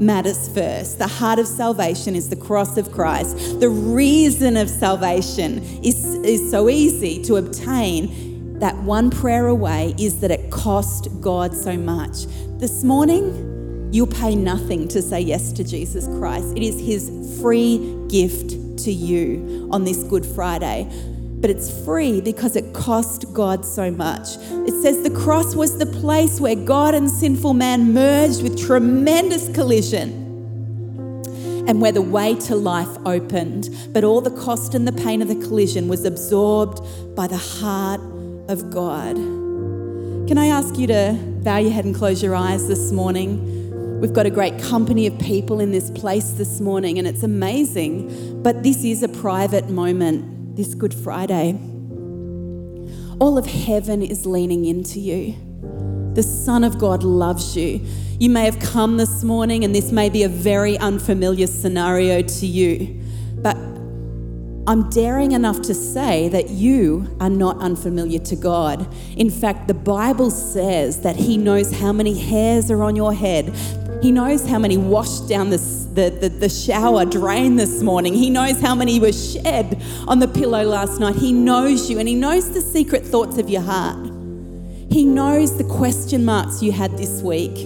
matters 0.00 0.48
first. 0.52 0.98
The 0.98 1.06
heart 1.06 1.38
of 1.38 1.46
salvation 1.46 2.16
is 2.16 2.28
the 2.28 2.36
cross 2.36 2.76
of 2.76 2.90
Christ. 2.90 3.60
The 3.60 3.68
reason 3.68 4.56
of 4.56 4.68
salvation 4.68 5.58
is, 5.84 6.04
is 6.16 6.50
so 6.50 6.68
easy 6.68 7.22
to 7.24 7.36
obtain. 7.36 8.34
That 8.58 8.74
one 8.78 9.10
prayer 9.10 9.48
away 9.48 9.94
is 9.98 10.20
that 10.20 10.30
it 10.30 10.50
cost 10.50 11.08
God 11.20 11.54
so 11.54 11.76
much. 11.76 12.24
This 12.58 12.82
morning, 12.82 13.90
you'll 13.92 14.06
pay 14.06 14.34
nothing 14.34 14.88
to 14.88 15.02
say 15.02 15.20
yes 15.20 15.52
to 15.52 15.62
Jesus 15.62 16.06
Christ. 16.18 16.56
It 16.56 16.62
is 16.62 16.80
His 16.80 17.38
free 17.38 17.78
gift 18.08 18.54
to 18.78 18.92
you 18.92 19.68
on 19.72 19.84
this 19.84 20.02
Good 20.04 20.24
Friday 20.24 20.88
but 21.38 21.50
it's 21.50 21.84
free 21.84 22.20
because 22.20 22.56
it 22.56 22.72
cost 22.72 23.32
God 23.32 23.64
so 23.64 23.90
much. 23.90 24.36
It 24.66 24.82
says 24.82 25.02
the 25.02 25.10
cross 25.10 25.54
was 25.54 25.78
the 25.78 25.86
place 25.86 26.40
where 26.40 26.56
God 26.56 26.94
and 26.94 27.10
sinful 27.10 27.54
man 27.54 27.92
merged 27.92 28.42
with 28.42 28.58
tremendous 28.58 29.48
collision 29.54 30.24
and 31.68 31.80
where 31.80 31.92
the 31.92 32.02
way 32.02 32.34
to 32.34 32.56
life 32.56 32.88
opened. 33.04 33.68
But 33.92 34.02
all 34.02 34.20
the 34.20 34.30
cost 34.30 34.74
and 34.74 34.88
the 34.88 34.92
pain 34.92 35.20
of 35.20 35.28
the 35.28 35.34
collision 35.34 35.88
was 35.88 36.04
absorbed 36.04 36.80
by 37.14 37.26
the 37.26 37.36
heart 37.36 38.00
of 38.48 38.70
God. 38.70 39.16
Can 39.16 40.38
I 40.38 40.46
ask 40.46 40.78
you 40.78 40.86
to 40.88 41.18
bow 41.44 41.58
your 41.58 41.70
head 41.70 41.84
and 41.84 41.94
close 41.94 42.22
your 42.22 42.34
eyes 42.34 42.66
this 42.66 42.92
morning? 42.92 44.00
We've 44.00 44.12
got 44.12 44.26
a 44.26 44.30
great 44.30 44.60
company 44.60 45.06
of 45.06 45.18
people 45.18 45.60
in 45.60 45.72
this 45.72 45.90
place 45.90 46.32
this 46.32 46.60
morning, 46.60 46.98
and 46.98 47.08
it's 47.08 47.22
amazing. 47.22 48.35
But 48.46 48.62
this 48.62 48.84
is 48.84 49.02
a 49.02 49.08
private 49.08 49.70
moment 49.70 50.54
this 50.54 50.76
Good 50.76 50.94
Friday. 50.94 51.58
All 53.18 53.38
of 53.38 53.44
heaven 53.44 54.02
is 54.02 54.24
leaning 54.24 54.66
into 54.66 55.00
you. 55.00 55.34
The 56.14 56.22
Son 56.22 56.62
of 56.62 56.78
God 56.78 57.02
loves 57.02 57.56
you. 57.56 57.84
You 58.20 58.30
may 58.30 58.44
have 58.44 58.60
come 58.60 58.98
this 58.98 59.24
morning, 59.24 59.64
and 59.64 59.74
this 59.74 59.90
may 59.90 60.08
be 60.08 60.22
a 60.22 60.28
very 60.28 60.78
unfamiliar 60.78 61.48
scenario 61.48 62.22
to 62.22 62.46
you, 62.46 63.02
but 63.38 63.56
I'm 64.68 64.90
daring 64.90 65.32
enough 65.32 65.60
to 65.62 65.74
say 65.74 66.28
that 66.28 66.48
you 66.48 67.16
are 67.18 67.28
not 67.28 67.58
unfamiliar 67.58 68.20
to 68.20 68.36
God. 68.36 68.86
In 69.16 69.28
fact, 69.28 69.66
the 69.66 69.74
Bible 69.74 70.30
says 70.30 71.00
that 71.00 71.16
He 71.16 71.36
knows 71.36 71.72
how 71.80 71.92
many 71.92 72.16
hairs 72.16 72.70
are 72.70 72.84
on 72.84 72.94
your 72.94 73.12
head. 73.12 73.52
He 74.02 74.12
knows 74.12 74.46
how 74.46 74.58
many 74.58 74.76
washed 74.76 75.28
down 75.28 75.50
the, 75.50 75.58
the, 75.94 76.10
the, 76.10 76.28
the, 76.28 76.48
shower 76.48 77.04
drain 77.04 77.56
this 77.56 77.82
morning. 77.82 78.14
He 78.14 78.30
knows 78.30 78.60
how 78.60 78.74
many 78.74 79.00
were 79.00 79.12
shed 79.12 79.82
on 80.06 80.18
the 80.18 80.28
pillow 80.28 80.62
last 80.64 81.00
night. 81.00 81.16
He 81.16 81.32
knows 81.32 81.90
you 81.90 81.98
and 81.98 82.08
He 82.08 82.14
knows 82.14 82.52
the 82.52 82.60
secret 82.60 83.04
thoughts 83.04 83.38
of 83.38 83.48
your 83.48 83.62
heart. 83.62 83.98
He 84.90 85.04
knows 85.04 85.56
the 85.58 85.64
question 85.64 86.24
marks 86.24 86.62
you 86.62 86.72
had 86.72 86.96
this 86.96 87.22
week. 87.22 87.56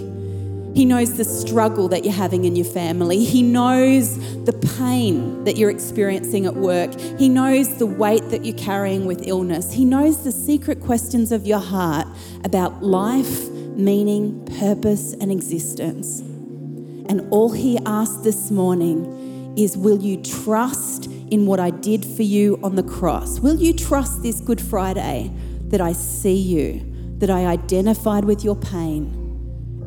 He 0.73 0.85
knows 0.85 1.17
the 1.17 1.25
struggle 1.25 1.89
that 1.89 2.05
you're 2.05 2.13
having 2.13 2.45
in 2.45 2.55
your 2.55 2.65
family. 2.65 3.25
He 3.25 3.43
knows 3.43 4.17
the 4.45 4.53
pain 4.77 5.43
that 5.43 5.57
you're 5.57 5.69
experiencing 5.69 6.45
at 6.45 6.55
work. 6.55 6.97
He 7.19 7.27
knows 7.27 7.77
the 7.77 7.85
weight 7.85 8.29
that 8.29 8.45
you're 8.45 8.57
carrying 8.57 9.05
with 9.05 9.27
illness. 9.27 9.73
He 9.73 9.83
knows 9.83 10.23
the 10.23 10.31
secret 10.31 10.79
questions 10.79 11.31
of 11.33 11.45
your 11.45 11.59
heart 11.59 12.07
about 12.45 12.81
life, 12.81 13.50
meaning, 13.77 14.45
purpose, 14.59 15.13
and 15.13 15.31
existence. 15.31 16.19
And 16.19 17.27
all 17.31 17.51
He 17.51 17.77
asks 17.85 18.23
this 18.23 18.51
morning 18.51 19.53
is 19.57 19.77
Will 19.77 20.01
you 20.01 20.21
trust 20.21 21.07
in 21.07 21.45
what 21.45 21.59
I 21.59 21.69
did 21.69 22.05
for 22.05 22.23
you 22.23 22.59
on 22.63 22.75
the 22.75 22.83
cross? 22.83 23.39
Will 23.39 23.59
you 23.59 23.73
trust 23.73 24.21
this 24.21 24.39
Good 24.41 24.61
Friday 24.61 25.31
that 25.69 25.81
I 25.81 25.93
see 25.93 26.37
you, 26.37 27.15
that 27.19 27.29
I 27.29 27.45
identified 27.45 28.25
with 28.25 28.43
your 28.43 28.55
pain? 28.55 29.21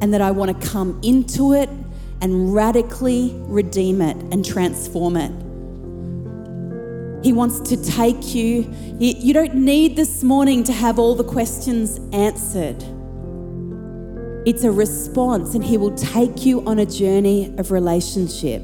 and 0.01 0.13
that 0.13 0.21
I 0.21 0.31
want 0.33 0.61
to 0.61 0.69
come 0.69 1.01
into 1.03 1.55
it 1.55 1.69
and 2.21 2.55
radically 2.55 3.33
redeem 3.47 4.03
it 4.03 4.17
and 4.33 4.45
transform 4.45 5.17
it. 5.17 5.31
He 7.25 7.33
wants 7.33 7.61
to 7.71 7.83
take 7.83 8.35
you. 8.35 8.71
You 8.99 9.33
don't 9.33 9.55
need 9.55 9.97
this 9.97 10.23
morning 10.23 10.63
to 10.65 10.73
have 10.75 10.99
all 10.99 11.15
the 11.15 11.25
questions 11.25 11.99
answered. 12.13 12.85
It's 14.47 14.63
a 14.63 14.71
response, 14.71 15.55
and 15.55 15.65
He 15.65 15.79
will 15.79 15.95
take 15.95 16.45
you 16.45 16.67
on 16.67 16.79
a 16.79 16.85
journey 16.85 17.55
of 17.57 17.71
relationship. 17.71 18.63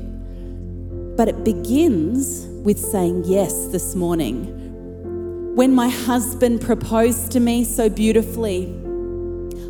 But 1.17 1.29
it 1.29 1.43
begins 1.43 2.47
with 2.65 2.79
saying 2.79 3.25
yes 3.25 3.69
this 3.69 3.95
morning. 3.95 5.55
When 5.57 5.75
my 5.75 5.89
husband 5.89 6.61
proposed 6.61 7.33
to 7.33 7.41
me 7.41 7.65
so 7.65 7.89
beautifully, 7.89 8.77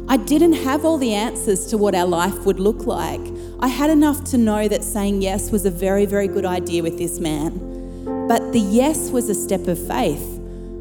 I 0.09 0.17
didn't 0.17 0.55
have 0.55 0.85
all 0.85 0.99
the 0.99 1.15
answers 1.15 1.67
to 1.67 1.79
what 1.79 1.95
our 1.95 2.07
life 2.07 2.45
would 2.45 2.59
look 2.59 2.87
like. 2.87 3.21
I 3.61 3.69
had 3.69 3.91
enough 3.91 4.25
to 4.25 4.39
know 4.39 4.67
that 4.67 4.83
saying 4.83 5.23
yes 5.23 5.53
was 5.53 5.65
a 5.65 5.71
very, 5.71 6.07
very 6.07 6.27
good 6.27 6.45
idea 6.45 6.83
with 6.83 6.99
this 6.99 7.21
man. 7.21 8.27
But 8.27 8.53
the 8.53 8.59
yes 8.59 9.11
was 9.11 9.29
a 9.29 9.35
step 9.35 9.69
of 9.69 9.79
faith. 9.87 10.41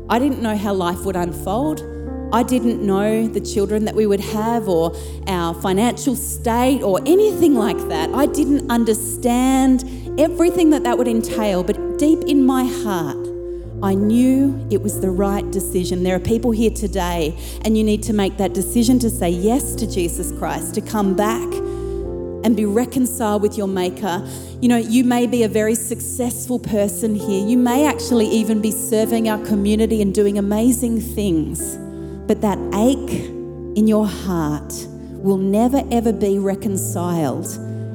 I 0.10 0.18
didn't 0.18 0.42
know 0.42 0.58
how 0.58 0.74
life 0.74 1.06
would 1.06 1.16
unfold. 1.16 1.82
I 2.32 2.44
didn't 2.44 2.86
know 2.86 3.28
the 3.28 3.42
children 3.42 3.86
that 3.86 3.96
we 3.96 4.06
would 4.06 4.20
have 4.20 4.70
or 4.70 4.96
our 5.28 5.54
financial 5.56 6.16
state 6.16 6.84
or 6.84 7.00
anything 7.06 7.56
like 7.56 7.78
that. 7.90 8.12
I 8.14 8.28
didn't 8.28 8.70
understand 8.70 9.84
everything 10.20 10.70
that 10.70 10.84
that 10.84 10.98
would 10.98 11.08
entail, 11.08 11.64
but 11.64 11.98
deep 11.98 12.20
in 12.28 12.46
my 12.46 12.66
heart, 12.66 13.18
I 13.82 13.96
knew 13.96 14.68
it 14.70 14.82
was 14.84 15.00
the 15.00 15.10
right 15.10 15.50
decision. 15.50 16.04
There 16.04 16.16
are 16.16 16.20
people 16.20 16.52
here 16.52 16.70
today, 16.70 17.36
and 17.66 17.78
you 17.78 17.84
need 17.84 18.04
to 18.04 18.14
make 18.14 18.38
that 18.38 18.54
decision 18.54 19.00
to 19.00 19.10
say 19.10 19.30
yes 19.30 19.74
to 19.76 19.88
Jesus 19.90 20.32
Christ, 20.38 20.76
to 20.76 20.82
come 20.82 21.16
back 21.16 21.52
and 22.44 22.56
be 22.56 22.66
reconciled 22.66 23.42
with 23.42 23.58
your 23.58 23.68
Maker. 23.68 24.24
You 24.62 24.70
know, 24.70 24.78
you 24.78 25.04
may 25.04 25.26
be 25.28 25.44
a 25.44 25.50
very 25.50 25.76
successful 25.76 26.60
person 26.60 27.16
here. 27.16 27.46
You 27.46 27.58
may 27.58 27.88
actually 27.88 28.28
even 28.28 28.62
be 28.62 28.72
serving 28.72 29.30
our 29.30 29.44
community 29.46 30.02
and 30.02 30.14
doing 30.14 30.38
amazing 30.38 31.02
things. 31.02 31.78
But 32.30 32.42
that 32.42 32.60
ache 32.76 33.26
in 33.76 33.88
your 33.88 34.06
heart 34.06 34.72
will 35.14 35.40
never, 35.40 35.82
ever 35.90 36.14
be 36.14 36.38
reconciled 36.38 37.48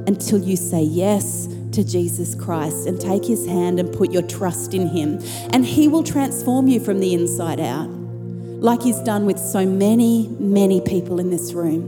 until 0.09 0.41
you 0.41 0.57
say 0.57 0.83
yes 0.83 1.47
to 1.71 1.85
Jesus 1.85 2.35
Christ 2.35 2.89
and 2.89 3.01
take 3.01 3.25
his 3.25 3.47
hand 3.47 3.79
and 3.79 3.93
put 3.93 4.11
your 4.11 4.23
trust 4.23 4.75
in 4.75 4.89
him. 4.89 5.21
And 5.53 5.65
he 5.65 5.87
will 5.87 6.03
transform 6.03 6.67
you 6.67 6.81
from 6.81 6.99
the 6.99 7.15
inside 7.15 7.61
out, 7.61 7.89
like 7.89 8.83
he's 8.83 8.99
done 9.03 9.25
with 9.25 9.39
so 9.39 9.65
many, 9.65 10.27
many 10.41 10.81
people 10.81 11.21
in 11.21 11.31
this 11.31 11.53
room. 11.53 11.85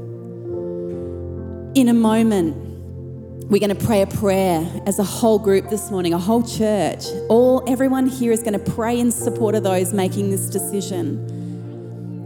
In 1.75 1.89
a 1.89 1.95
moment, 1.95 2.57
we're 3.51 3.59
going 3.59 3.77
to 3.77 3.87
pray 3.87 4.03
a 4.03 4.07
prayer 4.07 4.65
as 4.87 5.01
a 5.01 5.05
whole 5.05 5.41
group 5.41 5.69
this 5.69 5.91
morning, 5.91 6.15
a 6.15 6.19
whole 6.19 6.45
church. 6.45 7.07
All 7.29 7.65
everyone 7.69 8.07
here 8.07 8.31
is 8.31 8.45
going 8.45 8.53
to 8.53 8.71
pray 8.73 9.01
in 9.01 9.11
support 9.11 9.57
of 9.57 9.65
those 9.65 9.93
making 9.93 10.31
this 10.31 10.49
decision. 10.49 11.36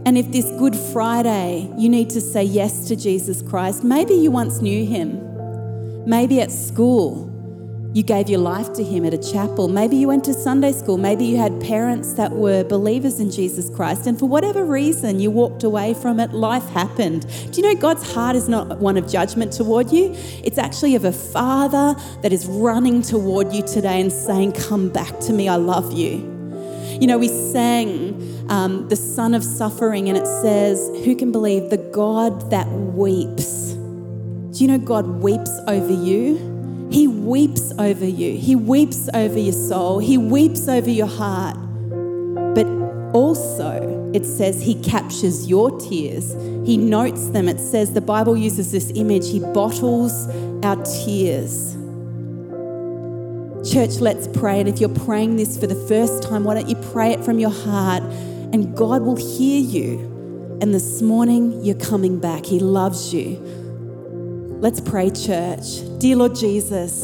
And 0.05 0.17
if 0.17 0.31
this 0.31 0.45
Good 0.57 0.75
Friday 0.75 1.71
you 1.77 1.89
need 1.89 2.09
to 2.11 2.21
say 2.21 2.43
yes 2.43 2.87
to 2.87 2.95
Jesus 2.95 3.41
Christ, 3.41 3.83
maybe 3.83 4.13
you 4.13 4.31
once 4.31 4.61
knew 4.61 4.85
him. 4.85 5.27
Maybe 6.05 6.41
at 6.41 6.51
school, 6.51 7.31
you 7.93 8.03
gave 8.03 8.29
your 8.29 8.39
life 8.39 8.71
to 8.73 8.83
Him 8.85 9.05
at 9.05 9.13
a 9.13 9.17
chapel. 9.17 9.67
Maybe 9.67 9.97
you 9.97 10.07
went 10.07 10.23
to 10.23 10.33
Sunday 10.33 10.71
school. 10.71 10.97
Maybe 10.97 11.25
you 11.25 11.35
had 11.35 11.59
parents 11.59 12.13
that 12.13 12.31
were 12.31 12.63
believers 12.63 13.19
in 13.19 13.29
Jesus 13.29 13.69
Christ. 13.69 14.07
And 14.07 14.17
for 14.17 14.27
whatever 14.27 14.63
reason, 14.63 15.19
you 15.19 15.29
walked 15.29 15.63
away 15.63 15.93
from 15.93 16.21
it. 16.21 16.31
Life 16.31 16.67
happened. 16.69 17.27
Do 17.51 17.61
you 17.61 17.63
know 17.63 17.79
God's 17.79 18.09
heart 18.13 18.37
is 18.37 18.47
not 18.47 18.79
one 18.79 18.95
of 18.95 19.09
judgment 19.09 19.51
toward 19.51 19.91
you? 19.91 20.15
It's 20.41 20.57
actually 20.57 20.95
of 20.95 21.03
a 21.03 21.11
father 21.11 21.99
that 22.21 22.31
is 22.31 22.45
running 22.45 23.01
toward 23.01 23.51
you 23.51 23.61
today 23.61 23.99
and 23.99 24.11
saying, 24.11 24.53
Come 24.53 24.87
back 24.87 25.19
to 25.21 25.33
me. 25.33 25.49
I 25.49 25.57
love 25.57 25.91
you. 25.91 26.30
You 27.01 27.07
know, 27.07 27.17
we 27.17 27.29
sang 27.29 28.45
um, 28.51 28.87
The 28.87 28.95
Son 28.95 29.33
of 29.33 29.43
Suffering, 29.43 30.07
and 30.07 30.15
it 30.15 30.27
says, 30.43 30.87
Who 31.03 31.15
can 31.15 31.31
believe 31.31 31.71
the 31.71 31.77
God 31.77 32.51
that 32.51 32.67
weeps? 32.69 33.71
Do 33.73 34.63
you 34.63 34.67
know 34.67 34.77
God 34.77 35.07
weeps 35.07 35.49
over 35.67 35.91
you? 35.91 36.89
He 36.91 37.07
weeps 37.07 37.71
over 37.79 38.05
you. 38.05 38.37
He 38.37 38.55
weeps 38.55 39.09
over 39.15 39.39
your 39.39 39.51
soul. 39.51 39.97
He 39.97 40.19
weeps 40.19 40.67
over 40.67 40.91
your 40.91 41.07
heart. 41.07 41.57
But 42.53 42.67
also, 43.15 44.11
it 44.13 44.23
says 44.23 44.61
He 44.61 44.79
captures 44.83 45.47
your 45.47 45.79
tears. 45.79 46.33
He 46.67 46.77
notes 46.77 47.29
them. 47.29 47.49
It 47.49 47.59
says 47.59 47.93
the 47.93 48.01
Bible 48.01 48.37
uses 48.37 48.71
this 48.71 48.91
image 48.93 49.27
He 49.27 49.39
bottles 49.39 50.27
our 50.63 50.75
tears. 50.83 51.80
Church, 53.71 54.01
let's 54.01 54.27
pray. 54.27 54.59
And 54.59 54.67
if 54.67 54.81
you're 54.81 54.89
praying 54.89 55.37
this 55.37 55.57
for 55.57 55.65
the 55.65 55.87
first 55.87 56.23
time, 56.23 56.43
why 56.43 56.55
don't 56.55 56.67
you 56.67 56.75
pray 56.91 57.13
it 57.13 57.23
from 57.23 57.39
your 57.39 57.51
heart 57.51 58.03
and 58.51 58.75
God 58.75 59.03
will 59.03 59.15
hear 59.15 59.61
you. 59.61 60.57
And 60.61 60.73
this 60.73 61.01
morning, 61.01 61.63
you're 61.63 61.79
coming 61.79 62.19
back. 62.19 62.45
He 62.45 62.59
loves 62.59 63.13
you. 63.13 63.37
Let's 64.59 64.81
pray, 64.81 65.09
church. 65.09 65.87
Dear 65.99 66.17
Lord 66.17 66.35
Jesus, 66.35 67.01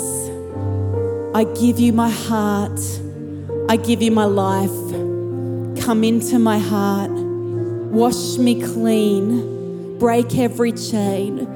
I 1.33 1.45
give 1.57 1.79
you 1.79 1.93
my 1.93 2.09
heart. 2.09 2.81
I 3.69 3.77
give 3.77 4.01
you 4.01 4.11
my 4.11 4.25
life. 4.25 4.69
Come 5.85 6.03
into 6.03 6.37
my 6.37 6.59
heart. 6.59 7.11
Wash 7.11 8.37
me 8.37 8.61
clean. 8.61 9.97
Break 9.99 10.37
every 10.37 10.73
chain. 10.73 11.47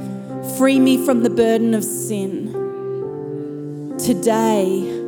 Free 0.57 0.79
me 0.79 1.05
from 1.05 1.23
the 1.23 1.29
burden 1.29 1.73
of 1.73 1.83
sin. 1.83 2.53
Today, 3.99 5.00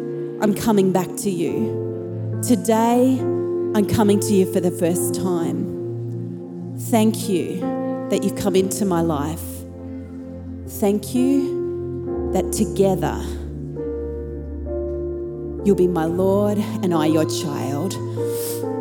I'm 0.43 0.53
coming 0.53 0.91
back 0.91 1.07
to 1.19 1.29
you. 1.29 2.41
Today, 2.45 3.17
I'm 3.17 3.85
coming 3.87 4.19
to 4.19 4.33
you 4.33 4.51
for 4.51 4.59
the 4.59 4.71
first 4.71 5.15
time. 5.15 6.75
Thank 6.77 7.29
you 7.29 7.61
that 8.09 8.25
you've 8.25 8.35
come 8.35 8.53
into 8.53 8.83
my 8.83 8.99
life. 8.99 9.39
Thank 10.67 11.15
you 11.15 12.29
that 12.33 12.51
together 12.51 13.23
you'll 15.65 15.77
be 15.77 15.87
my 15.87 16.03
Lord 16.03 16.57
and 16.57 16.93
I 16.93 17.05
your 17.05 17.23
child. 17.23 17.95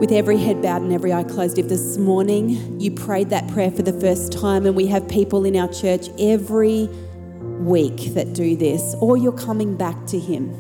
With 0.01 0.11
every 0.11 0.39
head 0.39 0.63
bowed 0.63 0.83
and 0.83 0.93
every 0.93 1.13
eye 1.13 1.23
closed, 1.23 1.59
if 1.59 1.69
this 1.69 1.97
morning 1.97 2.81
you 2.81 2.91
prayed 2.91 3.31
that 3.31 3.47
prayer 3.53 3.71
for 3.71 3.83
the 3.83 3.93
first 4.01 4.33
time, 4.33 4.67
and 4.67 4.75
we 4.75 4.89
have 4.89 5.07
people 5.07 5.45
in 5.45 5.55
our 5.57 5.73
church 5.73 6.09
every 6.19 6.89
week 7.61 8.15
that 8.15 8.33
do 8.33 8.57
this, 8.57 8.97
or 8.99 9.17
you're 9.17 9.31
coming 9.31 9.77
back 9.77 10.07
to 10.07 10.19
Him, 10.19 10.53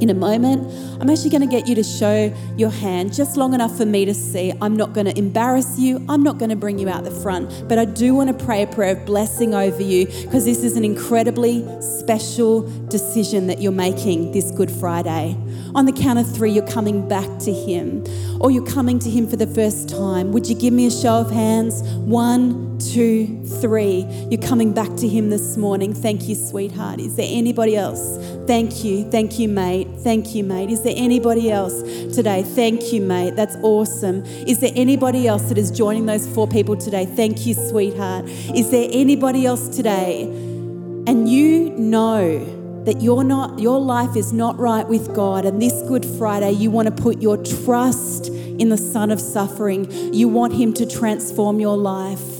in 0.00 0.10
a 0.10 0.14
moment. 0.14 0.62
I'm 1.00 1.08
actually 1.10 1.30
going 1.30 1.42
to 1.42 1.46
get 1.46 1.66
you 1.66 1.74
to 1.76 1.82
show 1.82 2.34
your 2.56 2.70
hand 2.70 3.12
just 3.12 3.36
long 3.36 3.54
enough 3.54 3.76
for 3.76 3.86
me 3.86 4.04
to 4.04 4.14
see. 4.14 4.52
I'm 4.60 4.76
not 4.76 4.92
going 4.92 5.06
to 5.06 5.16
embarrass 5.18 5.78
you. 5.78 6.04
I'm 6.08 6.22
not 6.22 6.38
going 6.38 6.50
to 6.50 6.56
bring 6.56 6.78
you 6.78 6.88
out 6.88 7.04
the 7.04 7.10
front, 7.10 7.68
but 7.68 7.78
I 7.78 7.84
do 7.84 8.14
want 8.14 8.36
to 8.36 8.44
pray 8.44 8.62
a 8.62 8.66
prayer 8.66 8.96
of 8.96 9.06
blessing 9.06 9.54
over 9.54 9.82
you 9.82 10.06
because 10.06 10.44
this 10.44 10.62
is 10.64 10.76
an 10.76 10.84
incredibly 10.84 11.64
special 11.80 12.62
decision 12.88 13.46
that 13.46 13.60
you're 13.60 13.72
making 13.72 14.32
this 14.32 14.50
Good 14.50 14.70
Friday. 14.70 15.36
On 15.74 15.84
the 15.84 15.92
count 15.92 16.18
of 16.18 16.34
three, 16.34 16.50
you're 16.50 16.66
coming 16.66 17.06
back 17.06 17.38
to 17.40 17.52
Him 17.52 18.04
or 18.40 18.50
you're 18.50 18.66
coming 18.66 18.98
to 19.00 19.10
Him 19.10 19.28
for 19.28 19.36
the 19.36 19.46
first 19.46 19.88
time. 19.88 20.32
Would 20.32 20.48
you 20.48 20.54
give 20.54 20.72
me 20.72 20.86
a 20.86 20.90
show 20.90 21.20
of 21.20 21.30
hands? 21.30 21.82
One, 21.82 22.78
two, 22.78 23.44
three. 23.60 24.06
You're 24.30 24.42
coming 24.42 24.72
back 24.72 24.94
to 24.96 25.08
Him 25.08 25.30
this 25.30 25.56
morning. 25.56 25.92
Thank 25.94 26.28
you, 26.28 26.34
sweetheart. 26.34 27.00
Is 27.00 27.16
there 27.16 27.28
anybody 27.28 27.76
else? 27.76 28.18
Thank 28.46 28.84
you. 28.84 29.10
Thank 29.10 29.38
you, 29.38 29.48
mate. 29.88 30.00
Thank 30.00 30.34
you, 30.34 30.44
mate. 30.44 30.70
Is 30.70 30.82
there 30.82 30.94
anybody 30.96 31.50
else 31.50 31.82
today? 32.14 32.42
Thank 32.42 32.92
you, 32.92 33.00
mate. 33.00 33.36
That's 33.36 33.56
awesome. 33.62 34.24
Is 34.24 34.60
there 34.60 34.72
anybody 34.74 35.26
else 35.26 35.42
that 35.48 35.58
is 35.58 35.70
joining 35.70 36.06
those 36.06 36.26
four 36.26 36.46
people 36.46 36.76
today? 36.76 37.06
Thank 37.06 37.46
you, 37.46 37.54
sweetheart. 37.54 38.26
Is 38.26 38.70
there 38.70 38.88
anybody 38.92 39.46
else 39.46 39.68
today? 39.68 40.24
And 40.24 41.28
you 41.28 41.70
know 41.70 42.54
that 42.84 43.02
you're 43.02 43.24
not 43.24 43.58
your 43.58 43.80
life 43.80 44.16
is 44.16 44.32
not 44.32 44.58
right 44.58 44.86
with 44.86 45.14
God 45.14 45.44
and 45.44 45.60
this 45.60 45.74
good 45.88 46.06
Friday 46.06 46.52
you 46.52 46.70
want 46.70 46.86
to 46.86 47.02
put 47.02 47.20
your 47.20 47.36
trust 47.36 48.28
in 48.28 48.70
the 48.70 48.78
son 48.78 49.10
of 49.10 49.20
suffering 49.20 49.90
you 50.14 50.26
want 50.26 50.54
him 50.54 50.72
to 50.74 50.86
transform 50.86 51.60
your 51.60 51.76
life 51.76 52.37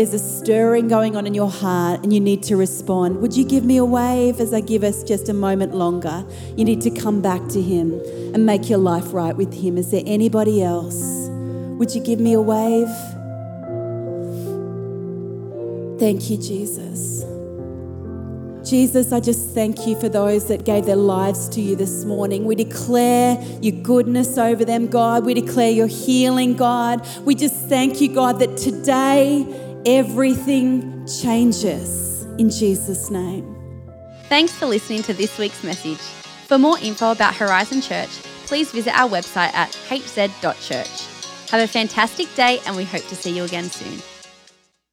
there's 0.00 0.14
a 0.14 0.18
stirring 0.18 0.88
going 0.88 1.14
on 1.14 1.26
in 1.26 1.34
your 1.34 1.50
heart 1.50 2.02
and 2.02 2.10
you 2.10 2.20
need 2.20 2.42
to 2.42 2.56
respond 2.56 3.20
would 3.20 3.36
you 3.36 3.44
give 3.44 3.66
me 3.66 3.76
a 3.76 3.84
wave 3.84 4.40
as 4.40 4.54
I 4.54 4.62
give 4.62 4.82
us 4.82 5.04
just 5.04 5.28
a 5.28 5.34
moment 5.34 5.74
longer 5.74 6.24
you 6.56 6.64
need 6.64 6.80
to 6.80 6.90
come 6.90 7.20
back 7.20 7.46
to 7.48 7.60
him 7.60 8.00
and 8.32 8.46
make 8.46 8.70
your 8.70 8.78
life 8.78 9.12
right 9.12 9.36
with 9.36 9.52
him 9.52 9.76
is 9.76 9.90
there 9.90 10.02
anybody 10.06 10.62
else 10.62 11.28
would 11.78 11.94
you 11.94 12.02
give 12.02 12.18
me 12.18 12.32
a 12.32 12.40
wave 12.40 12.88
thank 16.00 16.30
you 16.30 16.38
Jesus 16.38 17.22
Jesus, 18.62 19.10
I 19.10 19.20
just 19.20 19.54
thank 19.54 19.86
you 19.86 19.98
for 19.98 20.08
those 20.08 20.46
that 20.48 20.64
gave 20.64 20.84
their 20.84 20.94
lives 20.94 21.48
to 21.48 21.60
you 21.60 21.74
this 21.74 22.04
morning. 22.04 22.44
We 22.44 22.54
declare 22.54 23.42
your 23.60 23.82
goodness 23.82 24.36
over 24.38 24.64
them, 24.66 24.86
God. 24.86 25.24
We 25.24 25.32
declare 25.32 25.70
your 25.70 25.86
healing, 25.86 26.56
God. 26.56 27.04
We 27.24 27.34
just 27.34 27.54
thank 27.68 28.02
you, 28.02 28.14
God, 28.14 28.38
that 28.38 28.58
today 28.58 29.69
everything 29.86 31.06
changes 31.06 32.24
in 32.38 32.50
Jesus' 32.50 33.10
name. 33.10 33.56
Thanks 34.24 34.52
for 34.52 34.66
listening 34.66 35.02
to 35.04 35.14
this 35.14 35.38
week's 35.38 35.64
message. 35.64 35.98
For 36.46 36.58
more 36.58 36.78
info 36.78 37.12
about 37.12 37.34
Horizon 37.34 37.80
Church, 37.80 38.10
please 38.46 38.70
visit 38.72 38.92
our 38.98 39.08
website 39.08 39.54
at 39.54 39.70
hz.church. 39.88 41.50
Have 41.50 41.60
a 41.60 41.66
fantastic 41.66 42.32
day, 42.34 42.60
and 42.66 42.76
we 42.76 42.84
hope 42.84 43.06
to 43.08 43.16
see 43.16 43.36
you 43.36 43.44
again 43.44 43.70
soon. 43.70 44.00